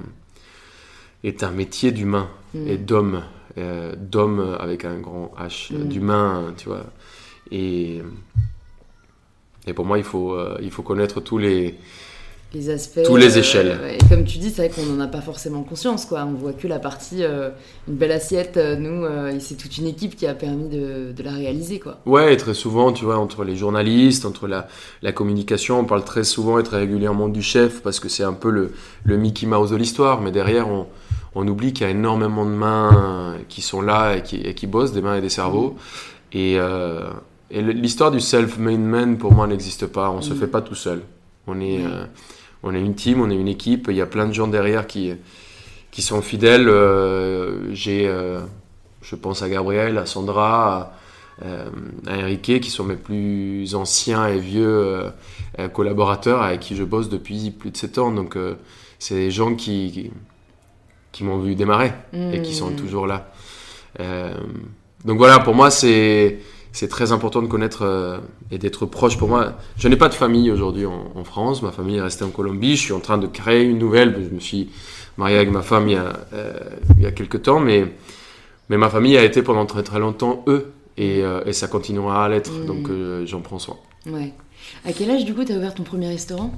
[1.24, 2.68] est un métier d'humain Mm.
[2.68, 3.24] et d'homme.
[3.58, 5.88] euh, d'homme avec un grand H, Mm.
[5.90, 6.86] d'humain, tu vois.
[7.52, 8.02] Et,
[9.68, 11.76] et pour moi, il faut, il faut connaître tous les,
[12.54, 13.04] les aspects.
[13.04, 13.78] Tous les échelles.
[13.82, 13.96] ouais.
[13.98, 16.26] Et comme tu dis, c'est vrai qu'on n'en a pas forcément conscience, quoi.
[16.26, 17.50] On voit que la partie, euh,
[17.88, 18.56] une belle assiette.
[18.58, 21.80] euh, nous, euh, et c'est toute une équipe qui a permis de, de la réaliser,
[21.80, 22.00] quoi.
[22.06, 24.68] Ouais, et très souvent, tu vois, entre les journalistes, entre la,
[25.02, 28.34] la communication, on parle très souvent et très régulièrement du chef parce que c'est un
[28.34, 28.72] peu le,
[29.04, 30.88] le Mickey Mouse de l'histoire, mais derrière, on,
[31.36, 34.68] on oublie qu'il y a énormément de mains qui sont là et qui, et qui
[34.68, 35.76] bossent, des mains et des cerveaux.
[36.34, 37.02] Et, euh,
[37.52, 40.10] et l'histoire du self-made man, pour moi, n'existe pas.
[40.12, 40.38] On se Mm.
[40.38, 41.02] fait pas tout seul.
[41.50, 42.04] On est, euh,
[42.64, 43.88] on est une team, on est une équipe.
[43.90, 45.14] Il y a plein de gens derrière qui,
[45.92, 46.68] qui sont fidèles.
[46.70, 48.40] Euh, J'ai, euh,
[49.02, 50.94] je pense à Gabriel, à Sandra,
[51.42, 51.70] à, euh,
[52.08, 55.04] à Enrique, qui sont mes plus anciens et vieux
[55.74, 58.12] collaborateurs avec qui je bosse depuis plus de 7 ans.
[58.12, 58.38] Donc,
[59.00, 60.12] c'est des gens qui, qui,
[61.12, 62.76] qui m'ont vu démarrer et qui sont Mm.
[62.76, 63.32] toujours là.
[65.06, 66.40] Donc voilà, pour moi, c'est
[66.72, 68.18] c'est très important de connaître euh,
[68.52, 69.18] et d'être proche.
[69.18, 71.62] Pour moi, je n'ai pas de famille aujourd'hui en, en France.
[71.62, 72.76] Ma famille est restée en Colombie.
[72.76, 74.16] Je suis en train de créer une nouvelle.
[74.30, 74.70] Je me suis
[75.18, 76.54] marié avec ma femme il y a, euh,
[76.98, 77.86] il y a quelques temps, mais,
[78.70, 80.72] mais ma famille a été pendant très très longtemps eux.
[80.98, 82.66] Et, euh, et ça continuera à l'être.
[82.66, 83.78] Donc euh, j'en prends soin.
[84.08, 84.34] Ouais.
[84.86, 86.52] À quel âge, du coup, t'as ouvert ton premier restaurant?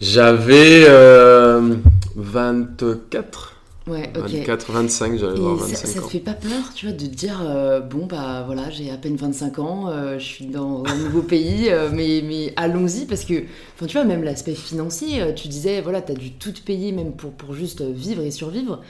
[0.00, 1.76] J'avais euh,
[2.16, 3.51] 24,
[3.88, 4.20] Ouais, ok.
[4.20, 6.08] 24, 25, j'allais avoir Et ça, 25 ça te ans.
[6.08, 9.16] fait pas peur, tu vois, de te dire, euh, bon, bah voilà, j'ai à peine
[9.16, 13.42] 25 ans, euh, je suis dans un nouveau pays, euh, mais, mais allons-y, parce que,
[13.74, 17.32] enfin, tu vois, même l'aspect financier, tu disais, voilà, t'as dû tout payer, même pour,
[17.32, 18.80] pour juste vivre et survivre.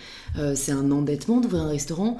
[0.54, 2.18] C'est un endettement d'ouvrir un restaurant.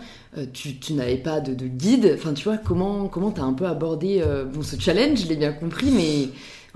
[0.53, 2.13] Tu, tu n'avais pas de, de guide.
[2.15, 5.53] Enfin, tu vois, comment comment t'as un peu abordé bon, ce challenge, je l'ai bien
[5.53, 6.29] compris, mais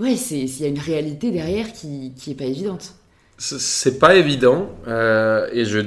[0.03, 2.93] ouais, c'est- il y a une réalité derrière qui, qui est pas évidente.
[3.37, 5.79] C'est- pas évident euh, et je,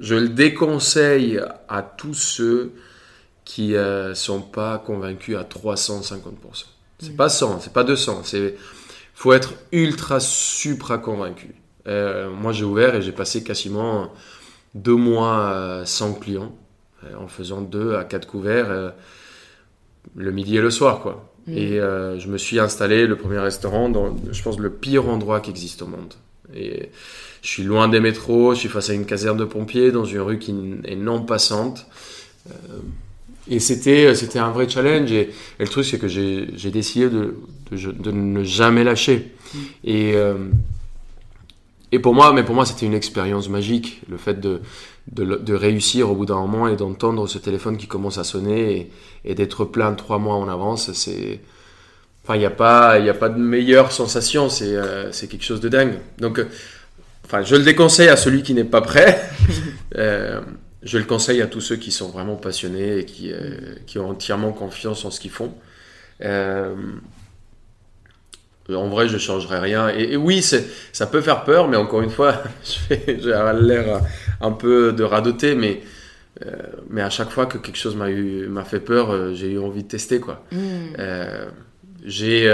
[0.00, 2.72] je le déconseille à tous ceux
[3.44, 6.66] qui euh, sont pas convaincus à 350%.
[7.00, 7.16] C'est Mm.
[7.16, 8.56] pas 100, c'est pas 200, c'est
[9.14, 11.54] faut être ultra supra convaincu.
[11.86, 14.12] Euh, moi j'ai ouvert et j'ai passé quasiment
[14.74, 16.54] deux mois euh, sans clients
[17.04, 18.92] euh, en faisant deux à quatre couverts
[20.16, 21.32] le midi et le soir quoi.
[21.46, 21.52] Mm.
[21.56, 25.50] Et je me suis installé le premier restaurant dans, je pense, le pire endroit qui
[25.50, 26.14] existe au monde.
[26.54, 26.90] Et
[27.42, 30.20] je suis loin des métros, je suis face à une caserne de pompiers dans une
[30.20, 31.86] rue qui est non passante.
[32.48, 32.52] Euh,
[33.50, 35.10] et c'était, c'était un vrai challenge.
[35.12, 35.30] Et, et
[35.60, 37.36] le truc, c'est que j'ai, décidé de,
[37.70, 39.32] de, de ne jamais lâcher.
[39.54, 39.58] Mm.
[39.84, 40.34] Et, euh,
[41.92, 44.60] et pour moi, mais pour moi, c'était une expérience magique, le fait de,
[45.12, 48.90] de, réussir au bout d'un moment et d'entendre ce téléphone qui commence à sonner
[49.24, 51.40] et, d'être plein trois mois en avance, c'est,
[52.28, 55.44] enfin, il n'y a pas, il a pas de meilleure sensation, c'est, euh, c'est quelque
[55.44, 55.94] chose de dingue.
[56.18, 56.46] Donc, euh,
[57.24, 59.18] enfin, je le déconseille à celui qui n'est pas prêt.
[59.96, 60.42] euh,
[60.82, 63.32] je le conseille à tous ceux qui sont vraiment passionnés et qui,
[63.86, 65.54] qui ont entièrement confiance en ce qu'ils font.
[66.22, 66.74] Euh,
[68.68, 69.88] en vrai, je changerai rien.
[69.88, 72.42] Et, oui, ça peut faire peur, mais encore une fois,
[72.90, 74.02] j'ai l'air
[74.42, 75.80] un peu de radoter, mais,
[76.44, 76.52] euh,
[76.90, 79.88] mais à chaque fois que quelque chose m'a fait peur, euh, j'ai eu envie de
[79.88, 80.20] tester.
[80.20, 80.44] quoi.
[80.52, 81.46] Euh,
[82.04, 82.50] j'ai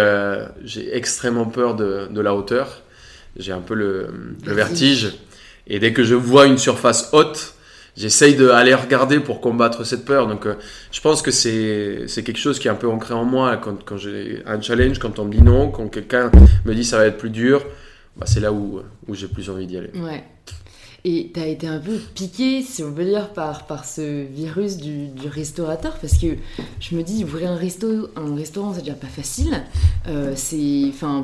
[0.92, 2.82] extrêmement peur de, de la hauteur.
[3.36, 4.08] J'ai un peu le,
[4.46, 5.12] le vertige.
[5.66, 7.54] Et dès que je vois une surface haute,
[7.96, 10.26] j'essaye d'aller regarder pour combattre cette peur.
[10.26, 10.54] Donc, euh,
[10.92, 13.56] je pense que c'est quelque chose qui est un peu ancré en moi.
[13.56, 16.30] Quand, quand j'ai un challenge, quand on me dit non, quand quelqu'un
[16.64, 17.64] me dit ça va être plus dur,
[18.16, 19.90] bah, c'est là où, où j'ai plus envie d'y aller.
[19.94, 20.22] Ouais.
[21.06, 24.78] Et tu as été un peu piqué, si on veut dire, par, par ce virus
[24.78, 26.28] du, du, restaurateur, parce que
[26.80, 29.64] je me dis, ouvrir un, resto, un restaurant, c'est déjà pas facile.
[30.08, 30.34] Euh,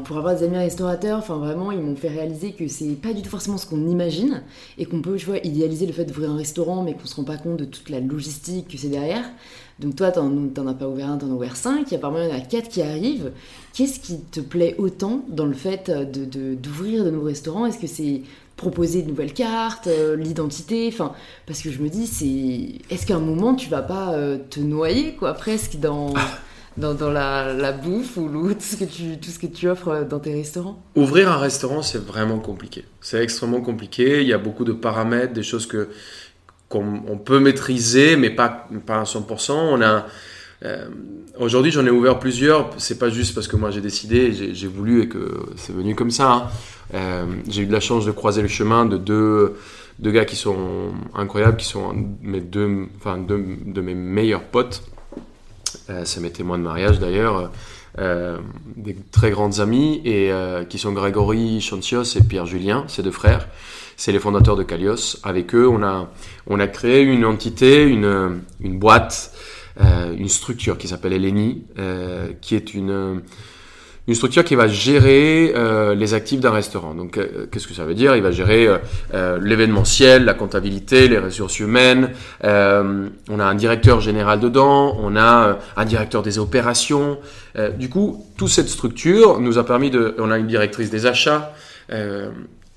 [0.04, 3.30] pour avoir des amis restaurateurs, vraiment, ils m'ont fait réaliser que c'est pas du tout
[3.30, 4.42] forcément ce qu'on imagine,
[4.76, 7.24] et qu'on peut, tu vois, idéaliser le fait d'ouvrir un restaurant, mais qu'on se rend
[7.24, 9.24] pas compte de toute la logistique que c'est derrière.
[9.78, 11.98] Donc toi, t'en, t'en as pas ouvert un, t'en as ouvert cinq, il y a
[11.98, 13.32] apparemment il y en a quatre qui arrivent.
[13.72, 17.64] Qu'est-ce qui te plaît autant dans le fait de, d'ouvrir de nouveaux restaurants?
[17.64, 18.20] Est-ce que c'est
[18.60, 21.14] proposer de nouvelles cartes, euh, l'identité, enfin,
[21.46, 24.60] parce que je me dis, c'est, est-ce qu'à un moment tu vas pas euh, te
[24.60, 26.12] noyer, quoi, presque dans,
[26.76, 29.88] dans, dans la, la, bouffe ou tout ce que tu, tout ce que tu offres
[29.88, 30.82] euh, dans tes restaurants?
[30.94, 32.84] Ouvrir un restaurant, c'est vraiment compliqué.
[33.00, 34.20] C'est extrêmement compliqué.
[34.20, 35.88] Il y a beaucoup de paramètres, des choses que
[36.68, 39.52] qu'on peut maîtriser, mais pas pas à 100%.
[39.52, 40.06] On a
[41.38, 42.70] Aujourd'hui, j'en ai ouvert plusieurs.
[42.76, 46.10] C'est pas juste parce que moi j'ai décidé, j'ai voulu et que c'est venu comme
[46.10, 46.32] ça.
[46.32, 46.50] Hein.
[46.94, 49.56] Euh, j'ai eu de la chance de croiser le chemin de deux,
[50.00, 54.82] gars qui sont incroyables, qui sont mes deux, enfin, de mes meilleurs potes.
[55.88, 57.50] Euh, c'est mes témoins de mariage d'ailleurs.
[57.98, 58.38] Euh,
[58.76, 60.30] des très grandes amis et
[60.68, 63.48] qui sont Grégory Chancios et Pierre Julien, ces deux frères.
[63.96, 65.18] C'est les fondateurs de Calios.
[65.24, 66.08] Avec eux, on a,
[66.46, 69.29] on a créé une entité, une, une boîte,
[69.78, 71.64] une structure qui s'appelle Eleni,
[72.40, 73.22] qui est une
[74.10, 76.94] une structure qui va gérer euh, les actifs d'un restaurant.
[76.94, 78.16] Donc, euh, qu'est-ce que ça veut dire?
[78.16, 78.68] Il va gérer
[79.14, 82.10] euh, l'événementiel, la comptabilité, les ressources humaines.
[82.42, 82.48] on
[83.38, 87.18] a un directeur général dedans, on a un directeur des opérations.
[87.78, 90.16] du coup, toute cette structure nous a permis de.
[90.18, 91.54] On a une directrice des achats.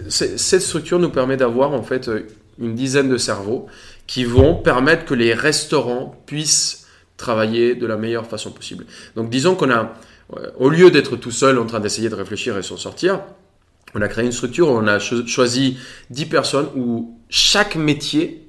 [0.08, 2.12] cette structure nous permet d'avoir en fait
[2.60, 3.66] une dizaine de cerveaux
[4.06, 6.83] qui vont permettre que les restaurants puissent
[7.18, 8.86] travailler de la meilleure façon possible.
[9.16, 9.94] Donc, disons qu'on a
[10.58, 13.22] au lieu d'être tout seul en train d'essayer de réfléchir et s'en sortir,
[13.96, 15.78] on a créé une structure où on a choisi
[16.10, 18.48] 10 personnes où chaque métier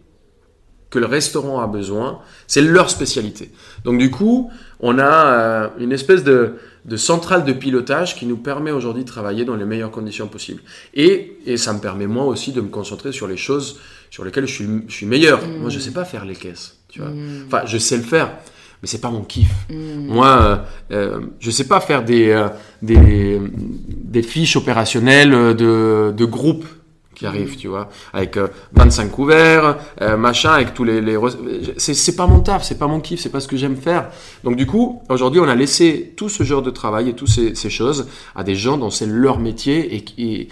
[0.90, 3.50] que le restaurant a besoin, c'est leur spécialité.
[3.84, 6.54] Donc du coup, on a euh, une espèce de,
[6.96, 10.62] centrale de pilotage qui nous permet aujourd'hui de travailler dans les meilleures conditions possibles.
[10.94, 14.54] Et, ça me permet moi aussi de me concentrer sur les choses sur lesquelles je
[14.88, 15.44] suis, meilleur.
[15.46, 16.78] Moi, je ne sais pas faire les caisses.
[16.94, 17.10] Tu vois.
[17.10, 17.46] Mmh.
[17.48, 18.30] Enfin, je sais le faire,
[18.80, 19.50] mais c'est pas mon kiff.
[19.68, 20.06] Hmm.
[20.06, 20.56] Moi, euh,
[20.92, 22.46] euh, je sais pas faire des, euh,
[22.82, 26.64] des, des, fiches opérationnelles de, de groupe
[27.16, 28.38] qui arrivent, tu vois, avec
[28.74, 29.76] 25 couverts,
[30.16, 31.00] machin, avec tous les...
[31.00, 31.18] les...
[31.78, 34.10] C'est pas mon taf, c'est pas mon kiff, c'est pas ce que j'aime faire.
[34.44, 37.56] Donc du coup, aujourd'hui, on a laissé tout ce genre de travail et toutes ces,
[37.56, 40.48] ces choses à des gens dont c'est leur métier et,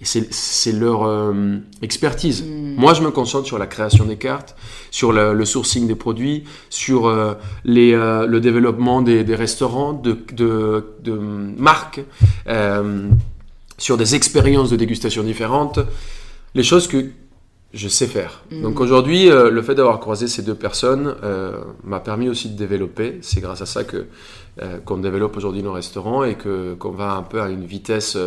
[0.00, 2.42] et, c'est leur euh, expertise.
[2.42, 2.74] Mm.
[2.76, 4.56] Moi, je me concentre sur la création des cartes,
[4.90, 7.34] sur le, sourcing des produits, sur euh,
[7.64, 12.00] les, euh, le développement des, des restaurants, de, de, de marques,
[13.78, 15.80] sur des expériences de dégustation différentes,
[16.54, 17.06] les choses que
[17.72, 18.42] je sais faire.
[18.50, 18.62] Mm.
[18.62, 21.14] Donc aujourd'hui, le fait d'avoir croisé ces deux personnes
[21.84, 23.18] m'a permis aussi de développer.
[23.20, 24.06] C'est grâce à ça que
[24.84, 28.18] qu'on développe aujourd'hui nos restaurants et que qu'on va un peu à une vitesse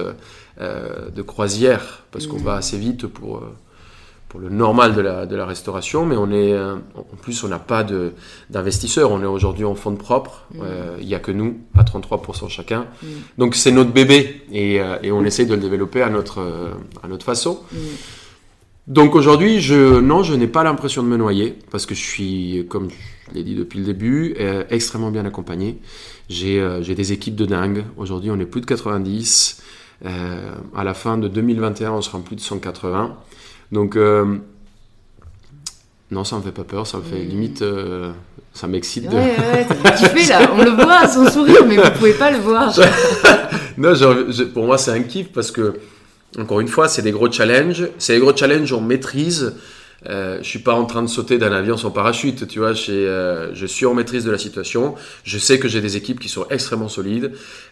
[0.62, 2.44] euh, de croisière, parce qu'on mm.
[2.44, 3.56] va assez vite pour, euh,
[4.30, 7.48] pour le normal de la, de la restauration, mais on est, euh, en plus on
[7.48, 7.84] n'a pas
[8.52, 10.62] d'investisseurs, on est aujourd'hui en fonds propre, mm.
[11.02, 12.86] il n'y a que nous, à 33% chacun.
[13.02, 13.08] Mm.
[13.40, 16.40] Donc c'est notre bébé et, et, on essaye de le développer à notre,
[17.02, 17.62] à notre façon.
[18.86, 22.68] Donc aujourd'hui, je, non, je n'ai pas l'impression de me noyer parce que je suis,
[22.70, 24.36] comme je l'ai dit depuis le début,
[24.70, 25.80] extrêmement bien accompagné.
[26.30, 27.86] J'ai des équipes de dingue.
[27.98, 29.64] Aujourd'hui, on est plus de 90.
[30.06, 33.16] Euh, à la fin de 2021, on sera en plus de 180.
[33.72, 34.38] Donc, euh,
[36.12, 37.30] non, ça me fait pas peur, ça me fait mm.
[37.30, 37.62] limite.
[37.62, 38.12] Euh,
[38.54, 39.06] ça m'excite.
[39.06, 42.74] Ouais, ouais, là, on le voit à son sourire, mais vous pouvez pas le voir.
[43.78, 43.94] non,
[44.54, 45.80] pour moi, c'est un kiff parce que
[46.38, 47.88] encore une fois, c'est des gros challenges.
[47.98, 49.56] C'est des gros challenges, on maîtrise.
[50.10, 52.74] Euh, je suis pas en train de sauter d'un avion sans parachute, tu vois.
[52.90, 54.96] Euh, je suis en maîtrise de la situation.
[55.24, 57.32] Je sais que j'ai des équipes qui sont extrêmement solides,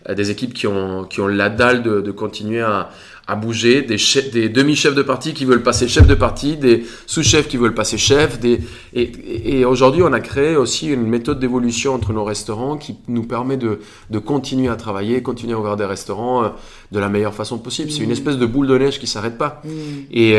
[0.10, 2.90] euh, des équipes qui ont qui ont la dalle de, de continuer à,
[3.28, 3.98] à bouger, des,
[4.32, 7.98] des demi-chefs de partie qui veulent passer chef de partie, des sous-chefs qui veulent passer
[7.98, 8.40] chef.
[8.40, 8.60] Des,
[8.94, 9.12] et,
[9.60, 13.58] et aujourd'hui, on a créé aussi une méthode d'évolution entre nos restaurants qui nous permet
[13.58, 16.50] de, de, continuer à travailler, continuer à ouvrir des restaurants euh,
[16.92, 17.92] de la meilleure façon possible.
[17.92, 18.14] C'est une mmh.
[18.14, 19.62] espèce de boule de neige qui s'arrête pas.
[19.64, 19.70] Mmh.
[20.12, 20.36] Et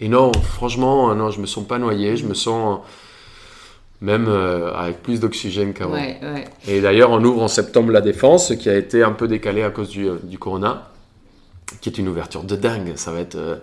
[0.00, 2.80] et non, franchement, non, je me sens pas noyé, je me sens
[4.04, 5.96] même euh, avec plus d'oxygène qu'avant.
[6.68, 9.70] Et d'ailleurs, on ouvre en septembre la Défense, qui a été un peu décalée à
[9.70, 10.90] cause du, euh, du Corona,
[11.80, 12.92] qui est une ouverture de dingue.
[12.96, 13.56] Ça va être, euh,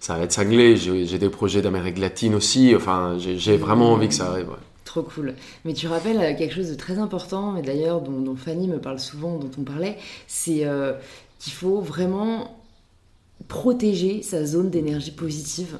[0.00, 0.76] ça va être cinglé.
[0.76, 2.74] J'ai des projets d'Amérique latine aussi.
[2.74, 4.48] Enfin, j'ai vraiment envie que ça arrive.
[4.84, 5.34] Trop cool.
[5.64, 9.38] Mais tu rappelles quelque chose de très important, et d'ailleurs dont, Fanny me parle souvent,
[9.38, 10.66] dont on parlait, c'est
[11.38, 12.61] qu'il faut vraiment
[13.48, 15.78] protéger sa zone d'énergie positive.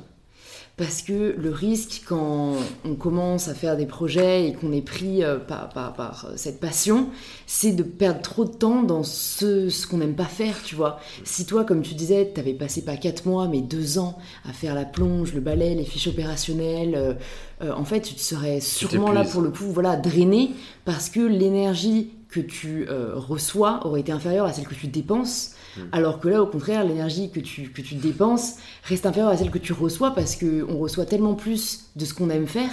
[0.78, 2.54] Parce que le risque, quand
[2.86, 6.60] on commence à faire des projets et qu'on est pris euh, par, par, euh, cette
[6.60, 7.10] passion,
[7.46, 10.98] c'est de perdre trop de temps dans ce, ce qu'on n'aime pas faire, tu vois.
[11.24, 14.16] Si toi, comme tu disais, tu avais passé pas 4 mois, mais 2 ans
[14.48, 17.18] à faire la plonge, le balai, les fiches opérationnelles,
[17.62, 20.52] euh, en fait, tu te serais sûrement là pour le coup, voilà, drainé,
[20.86, 25.52] parce que l'énergie que tu reçois aurait été inférieure à celle que tu dépenses.
[25.76, 25.80] Mm.
[25.92, 29.50] Alors que là, au contraire, l'énergie que tu, que tu dépenses reste inférieure à celle
[29.50, 32.70] que tu reçois parce qu'on reçoit tellement plus de ce qu'on aime faire.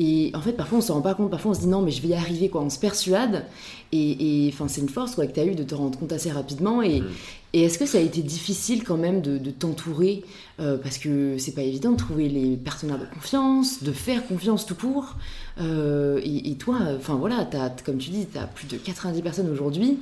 [0.00, 1.30] Et en fait, parfois, on se rend pas compte.
[1.30, 2.62] Parfois, on se dit non, mais je vais y arriver, quoi.
[2.62, 3.44] On se persuade.
[3.90, 6.30] Et enfin, c'est une force quoi, que tu as eu de te rendre compte assez
[6.30, 6.82] rapidement.
[6.82, 7.06] Et, mm.
[7.54, 10.22] et est-ce que ça a été difficile quand même de, de t'entourer
[10.60, 14.66] euh, Parce que c'est pas évident de trouver les partenaires de confiance, de faire confiance
[14.66, 15.16] tout court.
[15.60, 19.50] Euh, et, toi, enfin voilà, as, comme tu dis, tu as plus de 90 personnes
[19.50, 19.98] aujourd'hui.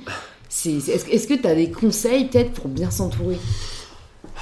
[0.49, 3.37] Est-ce que tu as des conseils peut-être pour bien s'entourer?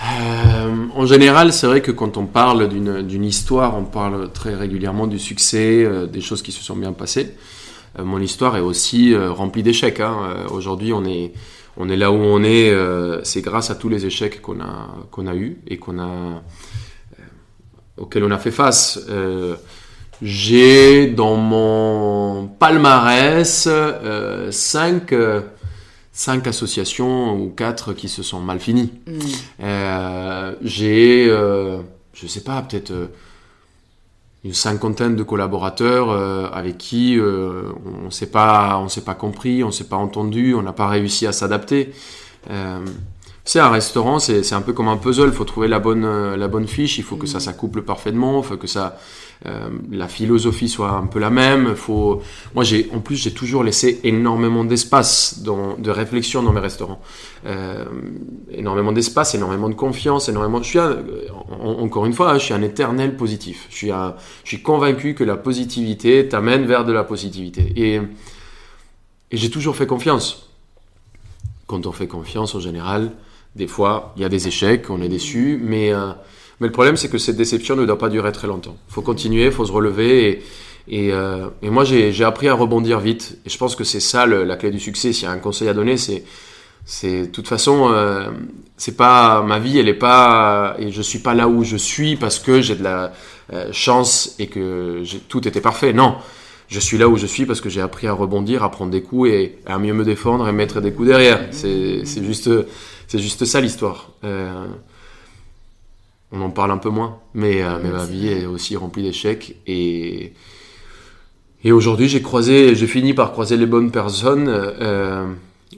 [0.04, 5.08] Euh, en général, c'est vrai que quand on parle d'une histoire, on parle très régulièrement
[5.08, 7.36] du succès, euh, des choses qui se sont bien passées.
[7.98, 10.02] Euh, mon histoire est aussi remplie d'échecs.
[10.02, 10.46] Hein.
[10.52, 11.34] Aujourd'hui, on est,
[11.78, 12.74] on est là où on est,
[13.24, 16.44] c'est grâce à tous les échecs qu'on a, qu'on a eus et qu'on a,
[17.98, 19.00] auxquels on a fait face.
[20.22, 23.68] J'ai dans mon palmarès
[24.50, 25.14] 5
[26.16, 28.94] cinq associations ou quatre qui se sont mal finies.
[29.06, 29.20] Mm.
[29.62, 31.80] Euh, j'ai, euh,
[32.14, 33.08] je sais pas, peut-être euh,
[34.46, 36.12] une cinquantaine de collaborateurs
[36.54, 40.72] avec qui on s'est pas, on s'est pas compris, on s'est pas entendu, on n'a
[40.72, 41.94] pas réussi à s'adapter.
[43.44, 45.30] c'est un restaurant, c'est un peu comme un puzzle.
[45.30, 47.00] Il faut trouver la bonne, la bonne fiche.
[47.00, 47.42] Il faut que ça mm.
[47.42, 48.44] s'accouple parfaitement.
[48.44, 49.00] Il faut que ça,
[49.46, 51.76] euh, la philosophie soit un peu la même.
[51.76, 52.22] Faut...
[52.54, 57.02] Moi, j'ai, en plus, j'ai toujours laissé énormément d'espace de réflexion dans mes restaurants.
[57.46, 57.86] Euh,
[58.52, 60.62] énormément d'espace, énormément de confiance, énormément.
[60.64, 60.80] Je
[61.62, 63.68] encore une fois, je suis un éternel positif.
[63.70, 67.74] Je suis, je suis convaincu que la positivité t'amène vers de la positivité.
[67.76, 70.50] Et, et j'ai toujours fait confiance.
[71.68, 73.12] Quand on fait confiance, en général,
[73.56, 76.12] des fois, il y a des échecs, on est déçu, mais euh,
[76.60, 78.78] mais le problème, c'est que cette déception ne doit pas durer très longtemps.
[78.90, 80.44] Il faut continuer, il faut se relever.
[80.88, 83.38] Et, euh, moi, j'ai appris à rebondir vite.
[83.46, 85.12] Et je pense que c'est ça la clé du succès.
[85.14, 86.24] S'il y a un conseil à donner, c'est
[86.86, 88.30] c'est de toute façon euh,
[88.78, 92.16] c'est pas ma vie elle est pas et je suis pas là où je suis
[92.16, 93.12] parce que j'ai de la
[93.52, 96.16] euh, chance et que tout était parfait non
[96.68, 99.02] je suis là où je suis parce que j'ai appris à rebondir à prendre des
[99.02, 102.52] coups et à mieux me défendre et mettre des coups derrière c'est juste
[103.08, 104.68] c'est juste ça l'histoire euh,
[106.36, 107.20] on en parle un peu moins.
[107.34, 109.56] Mais, euh, ma vie est aussi remplie d'échecs.
[109.68, 110.34] Et,
[111.64, 114.48] et aujourd'hui, j'ai croisé, j'ai fini par croiser les bonnes personnes.
[114.50, 115.26] Euh,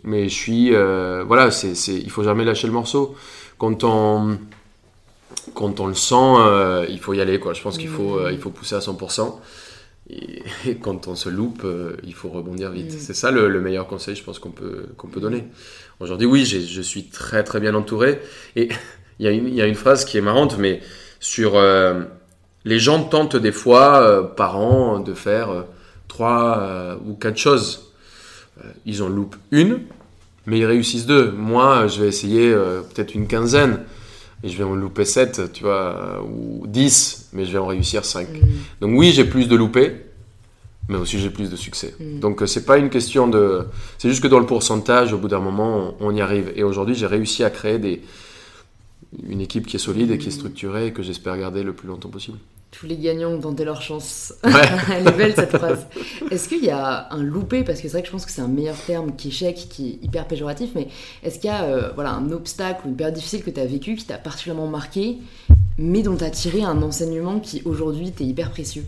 [0.04, 0.74] mais je suis.
[0.74, 3.16] Euh, voilà, c'est, il faut jamais lâcher le morceau.
[3.58, 4.38] Quand on,
[5.54, 7.40] quand on le sent, il faut y aller.
[7.40, 7.54] Quoi.
[7.54, 9.36] Je pense qu'il faut, il faut pousser à 100%.
[10.10, 11.68] Et, quand on se loupe,
[12.04, 12.94] il faut rebondir vite.
[12.94, 15.44] C'est ça le, meilleur conseil, je pense, qu'on peut, qu'on peut donner.
[16.00, 18.22] Aujourd'hui, oui, je suis très très bien entouré.
[18.56, 18.70] Et
[19.20, 20.82] il y, a une, phrase qui est marrante, mais
[21.20, 22.02] sur euh,
[22.66, 25.62] les gens tentent des fois euh, par an de faire euh,
[26.08, 27.92] trois ou quatre choses.
[28.86, 29.82] ils en loupent une,
[30.46, 31.32] mais ils réussissent deux.
[31.32, 33.80] Moi, je vais essayer peut-être une quinzaine.
[34.44, 38.06] Et je vais en louper sept, tu vois, ou dix, mais je vais en réussir
[38.06, 38.30] cinq.
[38.30, 38.48] Mm.
[38.82, 39.94] Donc oui, j'ai plus de loupés,
[40.88, 41.96] mais aussi j'ai plus de succès.
[42.00, 42.20] Mm.
[42.20, 43.66] Donc c'est pas une question de...
[43.98, 46.52] C'est juste que dans le pourcentage, au bout d'un moment, on y arrive.
[46.56, 48.02] Et aujourd'hui, j'ai réussi à créer des,
[49.28, 51.88] une équipe qui est solide et qui est structurée et que j'espère garder le plus
[51.88, 52.38] longtemps possible.
[52.72, 54.34] tous les gagnants ont tenté leur chance.
[54.44, 55.88] Elle est belle cette phrase.
[56.30, 58.42] Est-ce qu'il y a un loupé Parce que c'est vrai que je pense que c'est
[58.42, 60.88] un meilleur terme qu'échec, qui est hyper péjoratif, mais
[61.24, 63.66] est-ce qu'il y a euh, voilà, un obstacle ou une période difficile que tu as
[63.66, 65.18] vécu qui t'a particulièrement marqué,
[65.78, 68.86] mais dont tu as tiré un enseignement qui aujourd'hui t'est hyper précieux?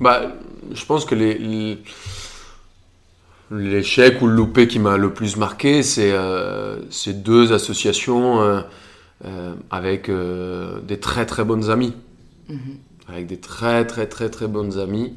[0.00, 0.32] Bah,
[0.72, 1.78] Je pense que les,
[3.50, 8.40] l'échec ou le loupé qui m'a le plus marqué, c'est euh, ces deux associations
[9.24, 11.94] euh, avec des très très bonnes amies.
[12.48, 12.58] Mhm.
[13.08, 15.14] Avec des très très très très bonnes amies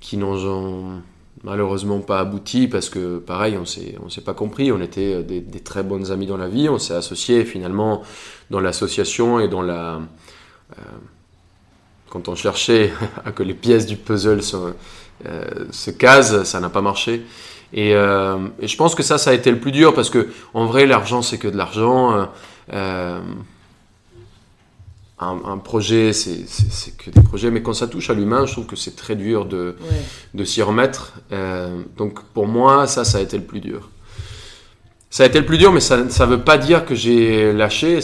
[0.00, 1.00] qui n'ont
[1.46, 3.64] malheureusement pas abouti parce que pareil, on
[4.04, 4.72] on s'est pas compris.
[4.72, 6.68] On était euh, des, très bonnes amies dans la vie.
[6.68, 8.02] On s'est associés finalement
[8.50, 10.00] dans l'association et dans la.
[10.78, 10.82] Euh,
[12.10, 12.92] quand on cherchait
[13.24, 14.72] à que les pièces du puzzle euh,
[15.70, 17.24] se casent, ça n'a pas marché.
[17.72, 17.94] Et, et,
[18.68, 21.22] je pense que ça, ça a été le plus dur parce que en vrai, l'argent
[21.22, 22.28] c'est que de l'argent
[25.18, 28.76] un, projet, c'est que des projets, mais quand ça touche à l'humain, je trouve que
[28.76, 29.76] c'est très dur de,
[30.34, 31.14] de s'y remettre.
[31.32, 33.90] Euh, donc pour moi, ça, ça a été le plus dur.
[35.08, 38.00] Ça a été le plus dur, mais ça ne veut pas dire que j'ai lâché.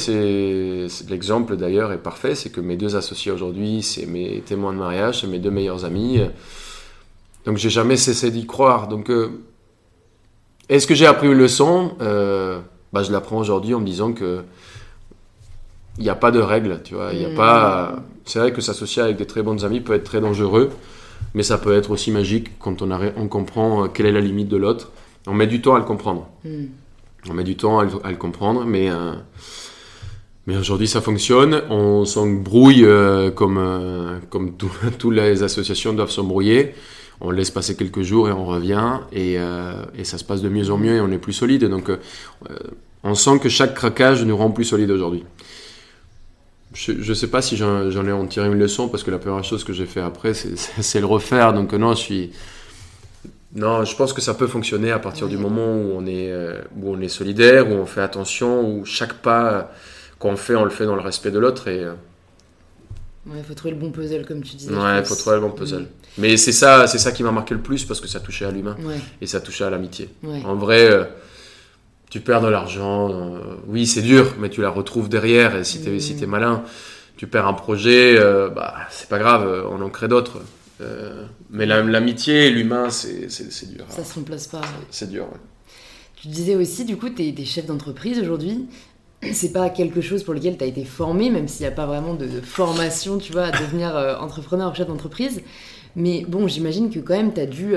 [1.09, 5.21] L'exemple d'ailleurs est parfait, c'est que mes deux associés aujourd'hui, c'est mes témoins de mariage,
[5.21, 6.23] c'est mes deux meilleurs amis.
[7.45, 8.89] Donc j'ai jamais cessé d'y croire.
[8.89, 9.43] Donc euh,
[10.69, 11.97] est-ce que j'ai appris une leçon?
[12.01, 12.61] Euh,
[12.93, 14.45] bah, Je l'apprends aujourd'hui en me disant que
[15.99, 17.13] il n'y a pas de règles, tu vois.
[17.13, 17.35] Il a hmm.
[17.35, 17.97] pas.
[18.25, 20.71] C'est vrai que s'associer avec des très bons amis peut être très dangereux,
[21.35, 24.49] mais ça peut être aussi magique quand on, on comprend euh, quelle est la limite
[24.49, 24.93] de l'autre.
[25.27, 26.29] On met du temps à le comprendre.
[26.45, 26.67] Hmm.
[27.31, 28.91] On met du temps à le, comprendre, mais.
[28.91, 29.13] Euh,
[30.49, 31.63] mais aujourd'hui, ça fonctionne.
[31.71, 34.57] On s'embrouille euh, comme, comme
[34.99, 36.75] toutes les associations doivent s'embrouiller.
[37.23, 38.99] On laisse passer quelques jours et on revient.
[39.13, 41.65] Et, et, ça se passe de mieux en mieux et on est plus solide.
[41.67, 41.89] Donc,
[43.05, 45.25] on sent que chaque craquage nous rend plus solide aujourd'hui
[46.75, 49.45] je ne sais pas si j'en ai en tiré une leçon parce que la première
[49.45, 51.53] chose que j'ai fait après, c'est le refaire.
[51.53, 52.33] Donc non, je suis...
[53.55, 56.63] Non, je pense que ça peut fonctionner à partir du moment où on, est, euh,
[56.81, 59.71] où on est solidaire, où on fait attention, où chaque pas
[60.19, 61.69] qu'on fait, on le fait dans le respect de l'autre.
[61.69, 61.85] Et...
[63.27, 64.73] Ouais, il faut trouver le bon puzzle, comme tu disais.
[64.73, 65.83] Ouais, il faut trouver le bon puzzle.
[65.83, 65.87] Mm.
[66.19, 68.77] Mais c'est ça, ça qui m'a marqué le plus parce que ça touchait à l'humain
[69.21, 70.09] et ça touchait à l'amitié.
[70.45, 70.91] En vrai...
[70.91, 71.05] Euh,
[72.13, 73.11] tu perds de l'argent.
[73.11, 75.57] Euh, oui, c'est dur, mais tu la retrouves derrière.
[75.57, 76.63] Et si tu es, si es malin,
[77.17, 80.43] tu perds un projet, euh, bah, c'est pas grave, on en crée d'autres.
[80.83, 83.87] Euh, mais l'amitié, l'humain, c'est dur.
[83.89, 84.61] Ça se remplace pas.
[84.91, 85.27] C'est dur,
[86.17, 88.67] Tu disais aussi, du coup, tu es, chef d'entreprise aujourd'hui.
[89.33, 91.87] C'est pas quelque chose pour lequel tu as été formé, même s'il n'y a pas
[91.87, 95.43] vraiment de, formation, tu vois, à devenir entrepreneur ou chef d'entreprise.
[95.95, 97.77] Mais bon, j'imagine que quand même, tu as dû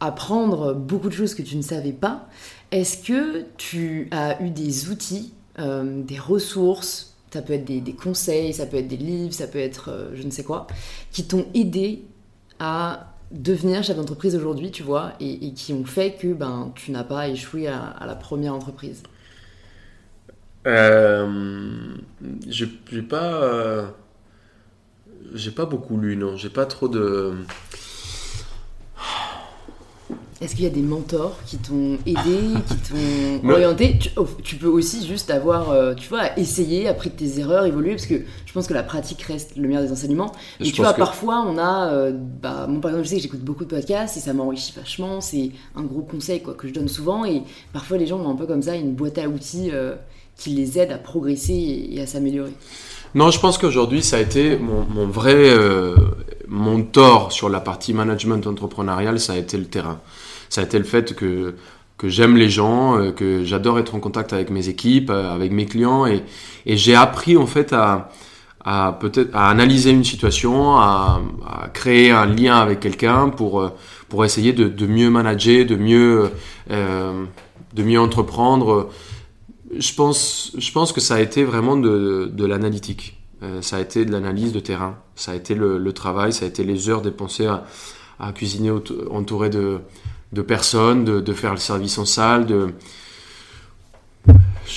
[0.00, 2.26] apprendre beaucoup de choses que tu ne savais pas.
[2.72, 8.54] Est-ce que tu as eu des outils, euh, des ressources, ça peut être des, conseils,
[8.54, 10.66] ça peut être des livres, ça peut être euh, je ne sais quoi,
[11.12, 12.04] qui t'ont aidé
[12.58, 17.04] à devenir chef d'entreprise aujourd'hui, tu vois, et, qui ont fait que ben, tu n'as
[17.04, 19.02] pas échoué à, la première entreprise?
[20.66, 21.94] Euh,
[22.46, 22.66] J'ai
[23.02, 23.42] pas...
[23.42, 23.86] Euh,
[25.34, 26.36] j'ai pas beaucoup lu, non.
[26.36, 27.34] J'ai pas trop de...
[30.40, 33.98] Est-ce qu'il y a des mentors qui t'ont aidé, qui t'ont orienté?
[34.42, 38.22] Tu, peux aussi juste avoir, euh, tu vois, essayer, après tes erreurs, évoluer, parce que
[38.46, 40.32] je pense que la pratique reste le meilleur des enseignements.
[40.58, 43.64] Mais tu vois, parfois, on a, euh, bah, par exemple, je sais que j'écoute beaucoup
[43.64, 45.20] de podcasts et ça m'enrichit vachement.
[45.20, 47.26] C'est un gros conseil quoi, que je donne souvent.
[47.26, 47.42] Et
[47.74, 49.94] parfois, les gens ont un peu comme ça une boîte à outils euh,
[50.40, 52.52] qui les aide à progresser et, à s'améliorer.
[53.14, 55.50] Non, je pense qu'aujourd'hui, ça a été mon, vrai
[56.48, 60.00] mon tort sur la partie management entrepreneurial, ça a été le terrain
[60.50, 61.54] ça a été le fait que,
[61.96, 65.52] que j'aime les gens, euh, que j'adore être en contact avec mes équipes, euh, avec
[65.52, 66.22] mes clients, et,
[66.66, 68.10] j'ai appris en fait à,
[69.00, 71.22] peut-être à analyser une situation, à,
[71.72, 73.70] créer un lien avec quelqu'un pour euh,
[74.08, 76.30] pour essayer de, mieux manager, de mieux
[76.70, 77.24] euh,
[77.72, 78.90] de mieux entreprendre.
[79.76, 83.18] Je pense je pense que ça a été vraiment de, l'analytique.
[83.60, 84.98] ça a été de l'analyse de terrain.
[85.14, 86.32] Ça a été le, travail.
[86.32, 88.70] Ça a été les heures dépensées à, cuisiner
[89.10, 92.46] entouré de personnes, de, faire le service en salle.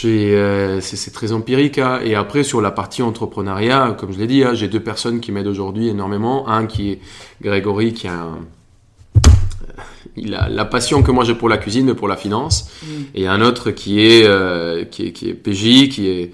[0.05, 1.77] Euh, c'est très empirique.
[1.77, 1.99] Hein.
[2.03, 5.31] Et après, sur la partie entrepreneuriat, comme je l'ai dit, hein, j'ai deux personnes qui
[5.31, 6.47] m'aident aujourd'hui énormément.
[6.47, 6.99] Un qui est
[7.41, 8.27] Grégory, qui a,
[10.15, 12.69] il a la passion que moi j'ai pour la cuisine, et pour la finance.
[12.83, 12.87] Mm.
[13.15, 16.33] Et un autre qui est, euh, qui est, qui est PJ, qui est,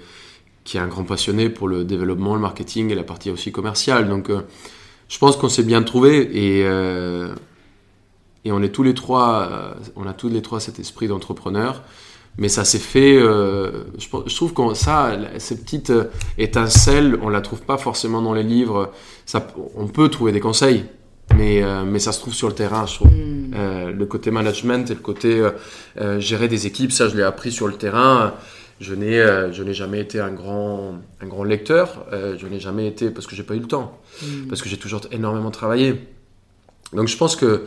[0.64, 4.08] qui est un grand passionné pour le développement, le marketing et la partie aussi commerciale.
[4.08, 4.42] Donc, euh,
[5.08, 6.30] je pense qu'on s'est bien trouvé.
[6.34, 6.64] Et
[8.44, 11.82] et on est tous les trois, euh, on a tous les trois cet esprit d'entrepreneur.
[12.38, 13.16] mais ça s'est fait.
[13.16, 16.04] euh, je, trouve que ça, ces petites euh,
[16.38, 18.92] étincelles, on la trouve pas forcément dans les livres.
[19.26, 20.84] Ça, on peut trouver des conseils,
[21.36, 23.10] mais, euh, mais ça se trouve sur le terrain, je trouve.
[23.12, 23.52] Hmm.
[23.54, 25.50] Euh, le côté management et le côté euh,
[26.00, 28.34] euh, gérer des équipes, ça je l'ai appris sur le terrain.
[28.80, 32.06] Je n'ai, euh, je n'ai jamais été un grand, un grand lecteur.
[32.12, 34.48] Euh, je n'ai jamais été parce que j'ai pas eu le temps, Hmm.
[34.48, 36.06] parce que j'ai toujours énormément travaillé.
[36.92, 37.66] Donc je pense que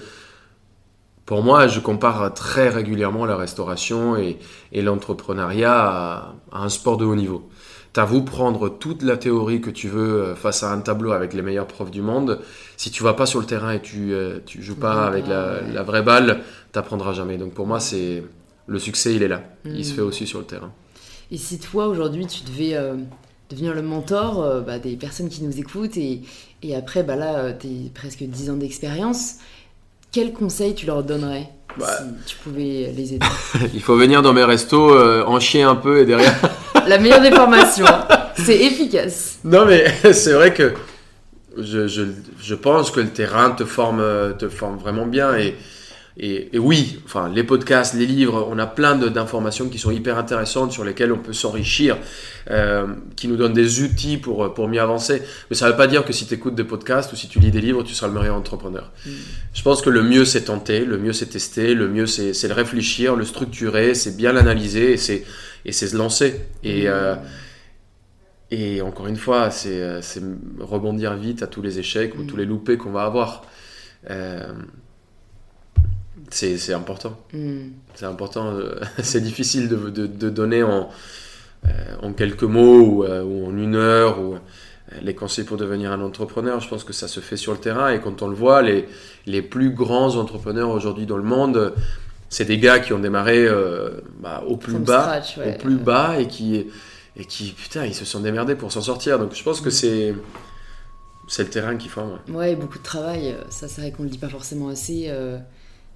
[1.25, 4.39] pour moi, je compare très régulièrement la restauration et,
[4.73, 7.49] et l'entrepreneuriat à, à un sport de haut niveau.
[7.93, 11.33] T'as vous prendre toute la théorie que tu veux euh, face à un tableau avec
[11.33, 12.39] les meilleurs profs du monde.
[12.75, 15.27] Si tu vas pas sur le terrain et tu, euh, tu joues pas Ouais, avec
[15.27, 15.61] la, ouais.
[15.73, 16.41] la vraie balle,
[16.71, 17.37] t'apprendras jamais.
[17.37, 18.23] Donc pour moi, c'est
[18.65, 19.43] le succès, il est là.
[19.65, 20.71] Il se fait aussi sur le terrain.
[21.31, 22.95] Et si toi, aujourd'hui, tu devais euh,
[23.51, 26.21] devenir le mentor euh, bah, des personnes qui nous écoutent et,
[26.63, 29.35] et après, bah, là, tu es presque 10 ans d'expérience,
[30.11, 31.47] quels conseils tu leur donnerais
[31.79, 31.85] Bah.
[31.99, 33.25] si tu pouvais les aider?
[33.75, 36.39] Il faut venir dans mes restos, euh, en chier un peu et derrière.
[36.87, 37.85] La meilleure des formations,
[38.35, 39.39] c'est efficace.
[39.43, 40.73] Non, mais c'est vrai que
[41.57, 42.03] je, je,
[42.41, 44.03] je pense que le terrain te forme,
[44.37, 45.35] te forme vraiment bien.
[45.35, 45.55] Et,
[46.15, 50.17] et, et oui, enfin, les podcasts, les livres, on a plein d'informations qui sont hyper
[50.19, 51.97] intéressantes sur lesquelles on peut s'enrichir,
[52.51, 55.23] euh, qui nous donnent des outils pour, pour mieux avancer.
[55.49, 57.39] Mais ça ne veut pas dire que si tu écoutes des podcasts ou si tu
[57.39, 58.91] lis des livres, tu seras le meilleur entrepreneur.
[59.05, 59.09] Mm.
[59.55, 62.47] Je pense que le mieux, c'est tenter, le mieux, c'est tester, le mieux, c'est c'est
[62.47, 65.23] le réfléchir, le structurer, c'est bien l'analyser et c'est
[65.65, 66.41] et c'est se lancer.
[66.63, 66.87] Et.
[66.87, 67.15] euh,
[68.51, 70.21] et encore une fois, c'est euh, c'est
[70.59, 72.27] rebondir vite à tous les échecs ou Mm.
[72.27, 73.43] tous les loupés qu'on va avoir.
[74.11, 74.53] Euh,
[76.29, 77.17] c'est important.
[77.95, 78.47] C'est important.
[78.53, 80.89] euh, c'est difficile de, de- de donner en,
[81.65, 81.69] euh,
[82.01, 84.37] en quelques mots ou, euh, ou en une heure ou, euh,
[85.01, 86.59] les conseils pour devenir un entrepreneur.
[86.59, 88.87] Je pense que ça se fait sur le terrain et quand on le voit, les,
[89.25, 91.73] les plus grands entrepreneurs aujourd'hui dans le monde,
[92.33, 95.55] c'est des gars qui ont démarré euh, bah, au plus From bas scratch, ouais.
[95.55, 96.65] au plus bas et qui,
[97.15, 99.19] et qui, putain, ils se sont démerdés pour s'en sortir.
[99.19, 100.13] Donc je pense que c'est,
[101.27, 102.19] c'est le terrain qui forme.
[102.29, 105.05] Ouais, beaucoup de travail, ça c'est vrai qu'on le dit pas forcément assez.
[105.07, 105.37] euh,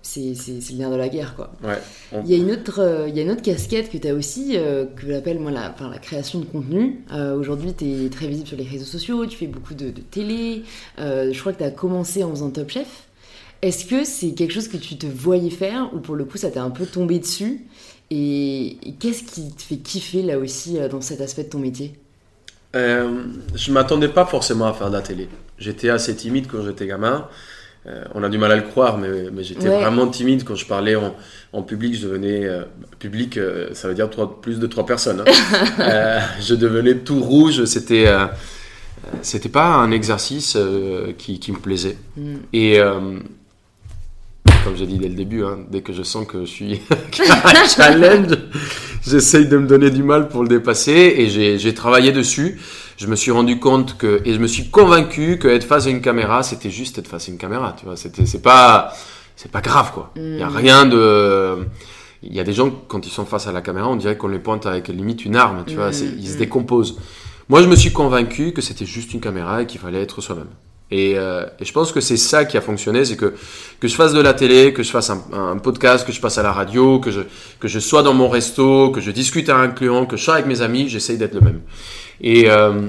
[0.04, 1.52] c'est le lien de la guerre, quoi.
[1.64, 1.80] Ouais.
[2.14, 4.08] On- Il y a une autre, euh, il y a une autre casquette que tu
[4.08, 7.04] as aussi, euh, que j'appelle moi la, enfin, la création de contenu.
[7.38, 10.64] Aujourd'hui, tu es très visible sur les réseaux sociaux, tu fais beaucoup de, de télé.
[10.98, 13.07] Je crois que tu as commencé en faisant Top Chef.
[13.62, 16.50] Est-ce que c'est quelque chose que tu te voyais faire ou pour le coup ça
[16.52, 17.62] t'est un peu tombé dessus
[18.12, 21.60] Et, et qu'est-ce qui te fait kiffer là aussi euh, dans cet aspect de ton
[21.60, 21.94] métier?
[22.76, 23.24] Euh,
[23.56, 25.28] je m'attendais pas forcément à faire de la télé.
[25.58, 27.28] J'étais assez timide quand j'étais gamin.
[27.88, 29.80] Euh, on a du mal à le croire, mais, mais j'étais Ouais.
[29.82, 31.16] vraiment timide quand je parlais en,
[31.54, 31.96] en public.
[31.96, 32.64] Je devenais euh,
[33.00, 35.24] public, euh, ça veut dire trois- plus de trois personnes.
[35.26, 36.20] hein.
[36.42, 37.64] Je devenais tout rouge.
[37.66, 38.08] C'était,
[39.22, 40.58] c'était pas un exercice
[41.18, 41.98] qui, qui me plaisait.
[42.18, 42.36] Hmm.
[42.52, 42.78] Et
[44.68, 47.66] comme j'ai dit dès le début, hein, dès que je sens que je suis un
[47.68, 48.38] challenge,
[49.08, 52.60] j'essaye de me donner du mal pour le dépasser et j'ai travaillé dessus.
[52.98, 55.90] Je me suis rendu compte que et je me suis convaincu que être face à
[55.90, 57.76] une caméra, c'était juste être face à une caméra.
[57.80, 58.92] Tu vois, c'était c'est pas
[59.38, 60.12] c'est pas grave quoi.
[60.18, 60.56] Il y a Mm.
[60.58, 61.60] rien de
[62.22, 64.28] il y a des gens quand ils sont face à la caméra, on dirait qu'on
[64.28, 65.64] les pointe avec limite une arme.
[65.66, 66.40] Tu vois, Mm, ils se mm.
[66.40, 66.98] décomposent.
[67.48, 70.50] Moi, je me suis convaincu que c'était juste une caméra et qu'il fallait être soi-même.
[70.90, 73.34] Et, euh, et je pense que c'est ça qui a fonctionné, c'est que
[73.80, 76.38] que je fasse de la télé, que je fasse un, un podcast, que je passe
[76.38, 77.22] à la radio, que je
[77.60, 80.36] que je sois dans mon resto, que je discute à un client, que je sois
[80.36, 81.62] avec mes amis, j'essaye d'être le même.
[82.22, 82.88] Et euh,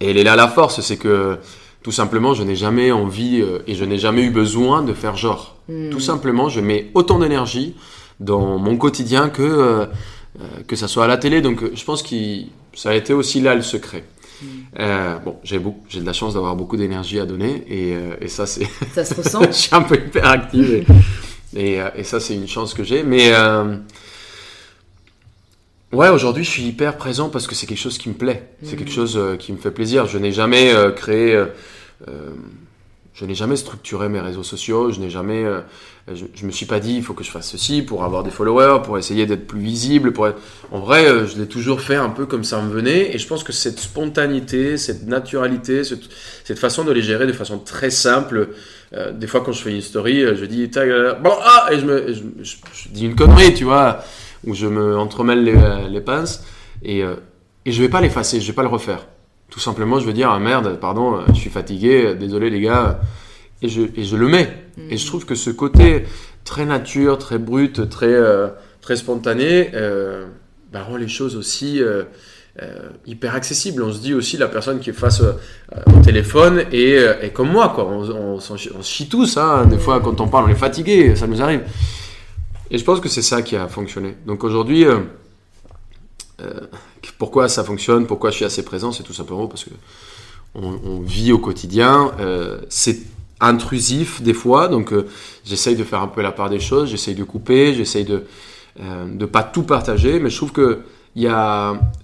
[0.00, 1.38] et elle est là la force, c'est que
[1.84, 5.16] tout simplement, je n'ai jamais envie euh, et je n'ai jamais eu besoin de faire
[5.16, 5.56] genre.
[5.68, 5.90] Hmm.
[5.90, 7.76] Tout simplement, je mets autant d'énergie
[8.20, 9.84] dans mon quotidien que euh,
[10.40, 11.42] euh, que ça soit à la télé.
[11.42, 12.16] Donc, je pense que
[12.72, 14.04] ça a été aussi là le secret.
[14.78, 18.16] Euh, bon, j'ai beaucoup, j'ai de la chance d'avoir beaucoup d'énergie à donner et, euh,
[18.20, 20.86] et ça c'est, Ça se ressent je suis un peu hyper active et,
[21.56, 23.02] et, euh, et ça c'est une chance que j'ai.
[23.02, 23.76] Mais euh,
[25.92, 28.74] ouais, aujourd'hui je suis hyper présent parce que c'est quelque chose qui me plaît, c'est
[28.74, 28.78] Mm.
[28.78, 30.06] quelque chose qui me fait plaisir.
[30.06, 31.42] Je n'ai jamais créé,
[33.14, 35.60] je n'ai jamais structuré mes réseaux sociaux, je n'ai jamais, euh,
[36.12, 38.30] je, je me suis pas dit il faut que je fasse ceci pour avoir des
[38.32, 40.12] followers, pour essayer d'être plus visible.
[40.12, 40.40] Pour être-
[40.72, 43.26] En vrai, euh, je l'ai toujours fait un peu comme ça me venait et je
[43.28, 46.02] pense que cette spontanéité, cette naturalité, cette,
[46.42, 48.48] cette façon de les gérer de façon très simple.
[48.94, 51.68] euh, des fois, quand je fais une story, euh, je dis tag, euh, bon, ah,
[51.72, 54.04] et je, me, je, je- dis une connerie, tu vois,
[54.44, 56.44] où je me entremêle les, euh, les pinces
[56.82, 57.00] et,
[57.64, 59.06] et je vais pas l'effacer, je vais pas le refaire.
[59.54, 62.60] Tout simplement, je veux dire, ah merde, pardon, euh, je suis fatigué, euh, désolé les
[62.60, 62.98] gars,
[63.62, 64.52] et je, et je le mets.
[64.90, 66.06] Et je trouve que ce côté
[66.42, 68.48] très nature, très brut, très, euh,
[68.80, 70.26] très spontané, euh,
[70.72, 72.02] bah, rend les choses aussi euh,
[73.06, 73.84] hyper accessibles.
[73.84, 77.52] On se dit aussi la personne qui est face au téléphone est, euh, est comme
[77.52, 77.86] moi, quoi.
[77.86, 79.66] On, on, se chie tous, hein.
[79.66, 81.60] des fois quand on parle, on est fatigué, ça nous arrive.
[82.72, 84.16] Et je pense que c'est ça qui a fonctionné.
[84.26, 84.84] Donc aujourd'hui,
[87.18, 89.70] pourquoi ça fonctionne, pourquoi je suis assez présent, c'est tout simplement parce que
[90.54, 92.12] on, vit au quotidien.
[92.20, 92.98] Euh, c'est
[93.40, 94.92] intrusif des fois, donc
[95.44, 98.24] j'essaye de faire un peu la part des choses, j'essaye de couper, j'essaye de
[98.80, 100.80] ne pas tout partager, mais je trouve que
[101.16, 101.30] il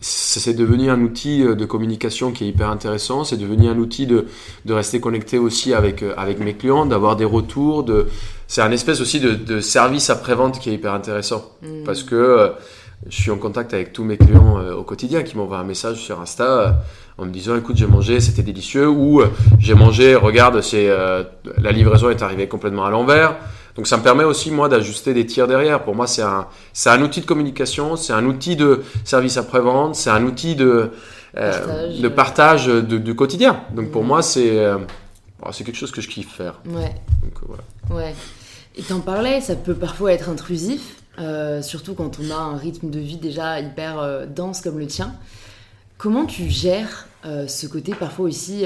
[0.01, 3.25] c'est devenu un outil de communication qui est hyper intéressant.
[3.25, 4.27] C'est devenu un outil de,
[4.65, 7.83] de rester connecté aussi avec, avec mes clients, d'avoir des retours.
[7.83, 8.07] De,
[8.47, 11.45] c'est un espèce aussi de, de service après-vente qui est hyper intéressant.
[11.63, 11.85] Mm.
[11.85, 12.49] Parce que euh,
[13.09, 15.97] je suis en contact avec tous mes clients euh, au quotidien qui m'envoient un message
[15.97, 16.71] sur Insta euh,
[17.19, 18.89] en me disant écoute j'ai mangé, c'était délicieux.
[18.89, 19.23] Ou
[19.59, 20.89] j'ai mangé, regarde, c'est,
[21.59, 23.37] la livraison est arrivée complètement à l'envers.
[23.77, 25.83] Donc ça me permet aussi moi d'ajuster des tirs derrière.
[25.85, 29.97] Pour moi c'est un, c'est un outil de communication, c'est un outil de service après-vente,
[29.97, 30.91] c'est un outil de,
[31.35, 33.61] partage, de partage du quotidien.
[33.75, 34.59] Donc pour moi c'est,
[35.53, 36.61] c'est quelque chose que je kiffe faire.
[36.67, 36.95] Ouais.
[37.23, 37.63] Donc, voilà.
[37.91, 38.15] Ouais.
[38.77, 42.91] Et t'en parlais, ça peut parfois être intrusif, euh, surtout quand on a un rythme
[42.91, 45.15] de vie déjà hyper euh, dense comme le tien.
[45.99, 48.65] Comment tu gères euh, ce côté parfois aussi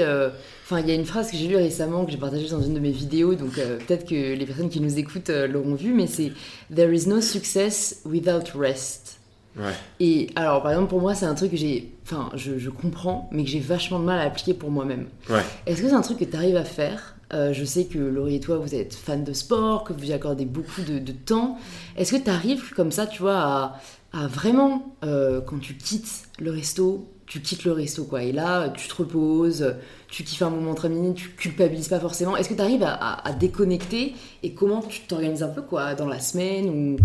[0.63, 2.73] Enfin, il y a une phrase que j'ai lue récemment, que j'ai partagée dans une
[2.73, 6.31] de mes vidéos, donc peut-être que les personnes qui nous écoutent l'auront vu, mais c'est
[6.73, 9.17] There is no success without rest.
[9.57, 9.73] Ouais.
[9.99, 11.93] Et alors, par exemple, pour moi, c'est un truc que j'ai.
[12.03, 15.07] Enfin, je, je, comprends, mais que j'ai vachement de mal à appliquer pour moi-même.
[15.29, 15.43] Ouais.
[15.65, 18.35] Est-ce que c'est un truc que tu arrives à faire euh, Je sais que Laurie
[18.35, 21.57] et toi, vous êtes fan de sport, que vous y accordez beaucoup de, temps.
[21.97, 23.73] Est-ce que tu arrives comme ça, tu vois,
[24.13, 28.23] à, vraiment, euh, quand tu quittes le resto, tu quittes le resto, quoi.
[28.23, 29.75] Et là, tu te reposes,
[30.07, 32.37] tu kiffes un moment entre amis, tu culpabilises pas forcément.
[32.37, 34.13] Est-ce que tu arrives à, déconnecter
[34.43, 36.97] et comment tu t'organises un peu, quoi, dans la semaine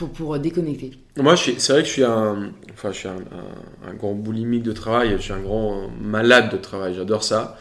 [0.00, 0.92] ou pour, déconnecter?
[1.16, 5.12] Moi, c'est vrai que je suis un, enfin, je suis un, grand boulimique de travail,
[5.16, 7.56] je suis un grand malade de travail, j'adore ça.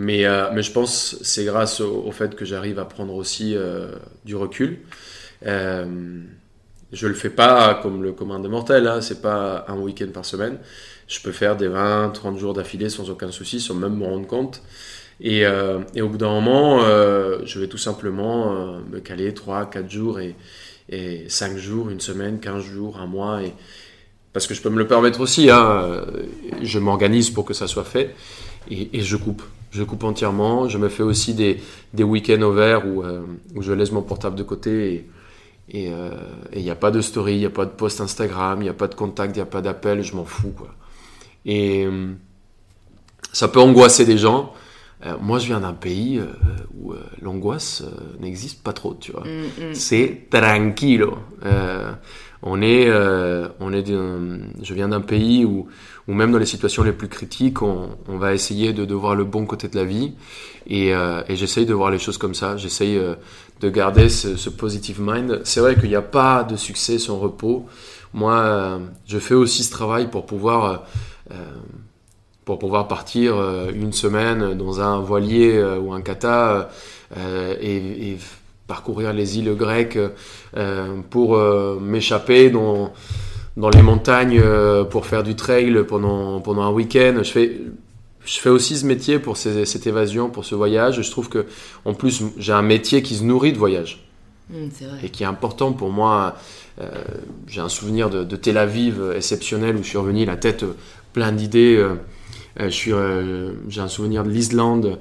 [0.00, 3.56] Mais, euh, mais je pense que c'est grâce au, fait que j'arrive à prendre aussi
[3.56, 3.90] euh,
[4.24, 4.78] du recul.
[5.44, 6.22] Euh,
[6.92, 10.24] je le fais pas comme le commun des mortels, hein, c'est pas un week-end par
[10.24, 10.58] semaine.
[11.08, 14.28] Je peux faire des 20, 30 jours d'affilée sans aucun souci, sans même me rendre
[14.28, 14.62] compte.
[15.20, 16.78] Et, euh, et au bout d'un moment,
[17.44, 20.36] je vais tout simplement me caler 3, 4 jours et,
[20.90, 23.42] et 5 jours, une semaine, 15 jours, un mois.
[23.42, 23.52] Et,
[24.32, 26.04] parce que je peux me le permettre aussi, hein,
[26.62, 28.14] je m'organise pour que ça soit fait
[28.70, 30.68] et je coupe je coupe entièrement.
[30.68, 31.60] Je me fais aussi des,
[31.94, 33.22] des week-ends au vert où, euh,
[33.54, 35.06] où, je laisse mon portable de côté et
[35.70, 36.10] il euh,
[36.56, 38.74] n'y a pas de story, il n'y a pas de post Instagram, il n'y a
[38.74, 40.52] pas de contact, il n'y a pas d'appel, je m'en fous.
[40.56, 40.74] Quoi.
[41.44, 42.12] Et euh,
[43.32, 44.54] ça peut angoisser des gens.
[45.20, 46.20] moi, je viens d'un pays
[46.80, 47.84] où l'angoisse
[48.18, 49.24] n'existe pas trop, tu vois.
[49.24, 49.74] Mm, mm.
[49.74, 51.18] C'est tranquilo.
[52.42, 52.90] on est,
[53.60, 55.68] on est je viens d'un pays où,
[56.08, 59.44] ou même dans les situations les plus critiques, on, va essayer de, voir le bon
[59.44, 60.14] côté de la vie.
[60.66, 62.56] Et, euh, j'essaye de voir les choses comme ça.
[62.56, 63.14] J'essaye euh,
[63.60, 65.42] de garder ce, positive mind.
[65.44, 67.66] C'est vrai qu'il n'y a pas de succès sans repos.
[68.14, 70.86] Moi, euh, je fais aussi ce travail pour pouvoir,
[72.46, 73.34] pour pouvoir partir
[73.68, 76.70] une semaine dans un voilier ou un kata
[77.60, 78.16] et,
[78.66, 79.98] parcourir les îles grecques
[81.10, 81.38] pour
[81.80, 82.50] m'échapper
[83.58, 87.18] dans les montagnes euh, pour faire du trail pendant, pendant un week-end.
[87.18, 87.60] Je fais,
[88.24, 91.02] je fais aussi ce métier pour cette évasion, pour ce voyage.
[91.02, 91.44] Je trouve que,
[91.84, 94.04] en plus, j'ai un métier qui se nourrit de voyage.
[94.50, 94.68] Mmh,
[95.02, 96.36] et qui est important pour moi.
[96.80, 96.88] Euh,
[97.48, 100.64] j'ai un souvenir de, Tel Aviv exceptionnel où je suis revenu la tête
[101.12, 101.76] plein d'idées.
[101.76, 101.96] Euh,
[102.70, 104.98] j'ai un souvenir de l'Islande.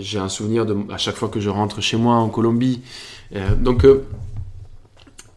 [0.00, 2.82] j'ai un souvenir de à chaque fois que je rentre chez moi en Colombie.
[3.58, 3.86] donc,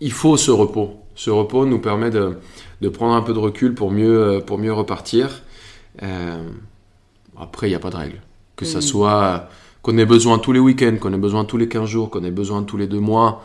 [0.01, 1.00] il faut ce repos.
[1.23, 2.39] Ce repos nous permet de,
[2.81, 5.43] de, prendre un peu de recul pour mieux, pour mieux repartir.
[6.01, 6.49] Euh,
[7.37, 8.21] après, il n'y a pas de règle.
[8.55, 8.81] Que ça mm.
[8.81, 9.49] soit
[9.83, 12.31] qu'on ait besoin tous les week-ends, qu'on ait besoin tous les 15 jours, qu'on ait
[12.31, 13.43] besoin tous les deux mois.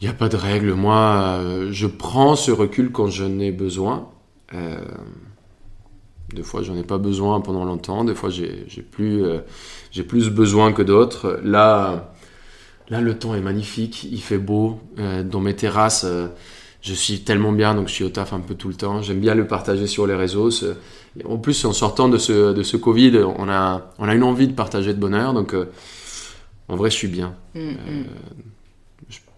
[0.00, 0.74] Il n'y a pas de règle.
[0.74, 4.10] Moi, euh, je prends ce recul quand je n'ai besoin.
[4.54, 4.76] Euh,
[6.32, 8.04] des fois, j'en ai pas besoin pendant longtemps.
[8.04, 9.24] Des fois, j'ai plus,
[9.90, 11.40] j'ai plus besoin que d'autres.
[11.42, 12.11] Là,
[12.92, 14.78] Là, le temps est magnifique, il fait beau.
[14.98, 16.26] Euh, dans mes terrasses, euh,
[16.82, 19.00] je suis tellement bien, donc je suis au taf un peu tout le temps.
[19.00, 20.50] J'aime bien le partager sur les réseaux.
[21.24, 24.46] En plus, en sortant de ce, de ce Covid, on a, on a une envie
[24.46, 25.32] de partager de bonheur.
[25.32, 25.70] Donc, euh,
[26.68, 27.34] en vrai, je suis bien.
[27.54, 28.04] Mm, mm.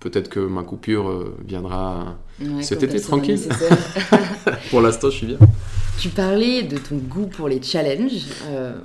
[0.01, 2.19] Peut-être que ma coupure viendra
[2.61, 3.39] cet été tranquille.
[4.71, 5.39] pour l'instant, je suis bien.
[6.01, 8.27] Tu parlais de ton goût pour les challenges.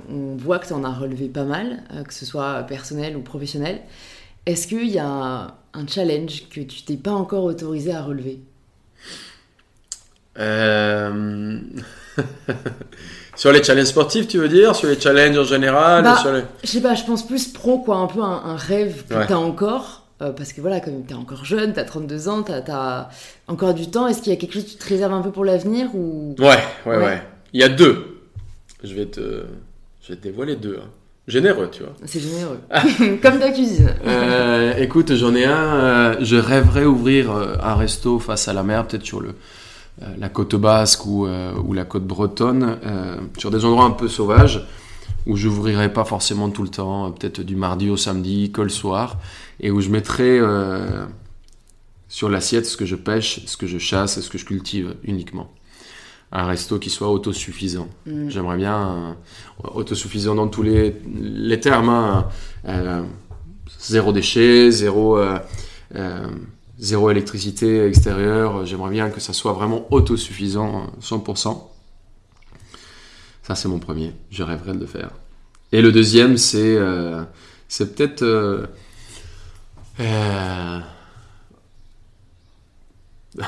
[0.08, 3.80] on voit que tu en as relevé pas mal, que ce soit personnel ou professionnel.
[4.50, 8.40] Est-ce qu'il y a un challenge que tu t'es pas encore autorisé à relever?
[10.38, 11.60] Euh,
[13.36, 14.74] Sur les challenges sportifs, tu veux dire?
[14.74, 16.18] Sur les challenges en général bah,
[16.64, 17.98] Je sais pas, je pense plus pro, quoi.
[17.98, 21.16] Un peu un, rêve que tu as encore, euh, parce que voilà, comme tu es
[21.16, 23.08] encore jeune, tu as 32 ans, tu as,
[23.46, 25.30] encore du temps, est-ce qu'il y a quelque chose que tu te réserves un peu
[25.30, 26.34] pour l'avenir ou...
[26.40, 27.22] ouais, ouais, ouais,
[27.52, 28.20] Il y a deux.
[28.82, 29.44] Je vais te,
[30.02, 30.80] je vais te dévoiler deux.
[30.82, 30.88] Hein.
[31.30, 31.92] Généreux, tu vois.
[32.04, 32.58] C'est généreux.
[33.22, 33.94] Comme ta cuisine.
[34.06, 35.74] Euh, écoute, j'en ai un.
[35.74, 39.34] Euh, je rêverais ouvrir un resto face à la mer, peut-être sur le,
[40.18, 42.76] la côte basque ou, ou la côte bretonne,
[43.38, 44.66] sur des endroits un peu sauvages
[45.26, 48.68] où je n'ouvrirai pas forcément tout le temps, peut-être du mardi au samedi, que le
[48.68, 49.18] soir,
[49.60, 51.04] et où je mettrai euh,
[52.08, 54.96] sur l'assiette ce que je pêche, ce que je chasse et ce que je cultive
[55.04, 55.50] uniquement.
[56.32, 57.88] Un resto qui soit autosuffisant.
[58.06, 58.28] Mm.
[58.28, 59.16] J'aimerais bien
[59.62, 61.88] autosuffisant dans tous les, les termes.
[61.88, 62.28] Hein.
[62.66, 63.02] Euh,
[63.78, 65.38] zéro déchet, zéro, euh,
[66.78, 68.64] zéro électricité extérieure.
[68.64, 71.62] J'aimerais bien que ça soit vraiment autosuffisant 100%.
[73.42, 74.12] Ça, c'est mon premier.
[74.30, 75.10] Je rêverais de le faire.
[75.72, 76.78] Et le deuxième, c'est
[77.68, 78.24] c'est peut-être
[80.00, 80.80] euh,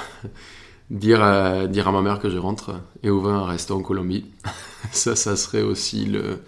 [0.93, 4.26] dire, à, dire à ma mère que je rentre et ouvrir un resto en Colombie.
[4.93, 6.38] ça, ça serait aussi le,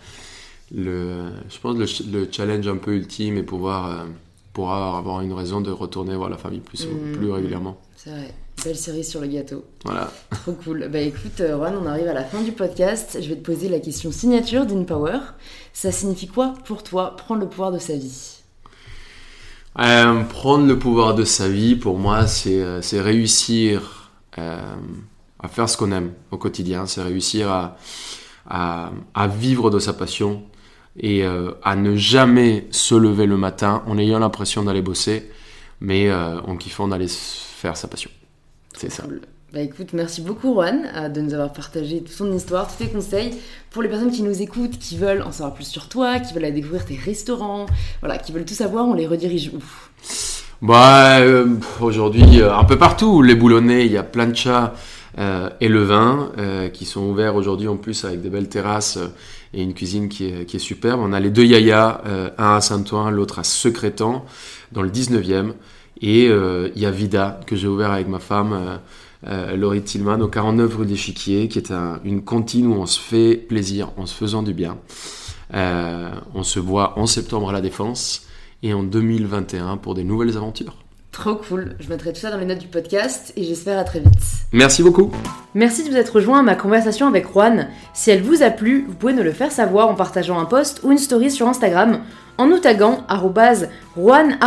[0.72, 1.76] le je pense
[2.06, 4.04] le, challenge un peu ultime et pouvoir, euh,
[4.52, 7.12] pouvoir avoir une raison de retourner voir la famille plus, mmh.
[7.12, 7.80] plus régulièrement.
[7.96, 8.34] C'est vrai.
[8.64, 9.64] Belle série sur le gâteau.
[9.84, 10.12] Voilà.
[10.30, 10.88] Trop cool.
[10.90, 13.18] Bah écoute, euh, Juan, on arrive à la fin du podcast.
[13.20, 15.18] Je vais te poser la question signature d'InPower.
[15.72, 18.36] Ça signifie quoi pour toi prendre le pouvoir de sa vie?
[19.80, 24.03] Euh, prendre le pouvoir de sa vie, pour moi, c'est réussir
[24.36, 27.76] à faire ce qu'on aime au quotidien, c'est réussir à,
[28.46, 30.42] à, vivre de sa passion
[30.98, 35.30] et euh, à ne jamais se lever le matin en ayant l'impression d'aller bosser,
[35.80, 38.10] mais euh, en kiffant d'aller faire sa passion.
[38.76, 39.04] C'est ça.
[39.52, 42.90] Bah écoute, merci beaucoup Juan euh, de nous avoir partagé toute ton histoire, tous tes
[42.90, 43.34] conseils.
[43.70, 46.44] Pour les personnes qui nous écoutent, qui veulent en savoir plus sur toi, qui veulent
[46.44, 47.66] aller découvrir tes restaurants,
[48.00, 49.62] voilà, qui veulent tout savoir, on les redirige où?
[50.62, 51.46] Bah euh,
[51.80, 53.22] aujourd'hui, euh, un peu partout.
[53.22, 54.74] Les boulonnais, il y a plein de chats
[55.60, 56.32] et le vin
[56.72, 58.98] qui sont ouverts aujourd'hui en plus avec des belles terrasses
[59.52, 60.98] et une cuisine qui est, qui est superbe.
[61.00, 62.02] On a les deux Yaya,
[62.36, 64.24] un à Saint-Ouen, l'autre à Secrétan,
[64.72, 65.52] dans le 19e.
[66.00, 68.80] Et il y a Vida que j'ai ouvert avec ma femme
[69.26, 71.72] euh, Laurie Tillman au 49 rue d'Échiquier, qui est
[72.04, 74.76] une cantine où on se fait plaisir en se faisant du bien.
[75.54, 78.26] Euh, on se voit en septembre à la Défense
[78.62, 80.76] et en 2021 pour des nouvelles aventures.
[81.14, 84.00] Trop cool, je mettrai tout ça dans les notes du podcast et j'espère à très
[84.00, 84.10] vite.
[84.52, 85.12] Merci beaucoup.
[85.54, 87.68] Merci de vous être rejoint à ma conversation avec Juan.
[87.92, 90.80] Si elle vous a plu, vous pouvez nous le faire savoir en partageant un post
[90.82, 92.00] ou une story sur Instagram
[92.36, 93.04] en nous taguant
[93.96, 94.38] Juan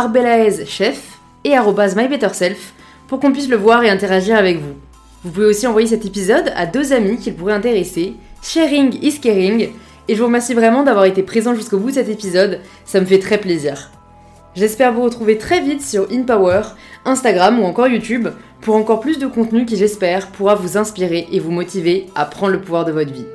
[0.66, 2.74] chef et mybetterself
[3.06, 4.74] pour qu'on puisse le voir et interagir avec vous.
[5.24, 8.14] Vous pouvez aussi envoyer cet épisode à deux amis qu'il pourrait intéresser.
[8.42, 9.70] Sharing is caring.
[10.06, 13.06] Et je vous remercie vraiment d'avoir été présent jusqu'au bout de cet épisode, ça me
[13.06, 13.90] fait très plaisir.
[14.58, 16.62] J'espère vous retrouver très vite sur InPower,
[17.04, 18.26] Instagram ou encore YouTube
[18.60, 22.54] pour encore plus de contenu qui j'espère pourra vous inspirer et vous motiver à prendre
[22.54, 23.26] le pouvoir de votre vie.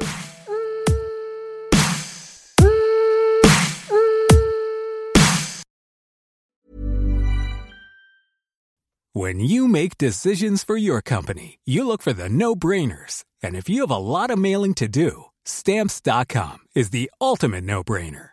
[9.16, 13.24] When you make decisions for your company, you look for the no-brainers.
[13.42, 18.33] And if you have a lot of mailing to do, stamps.com is the ultimate no-brainer.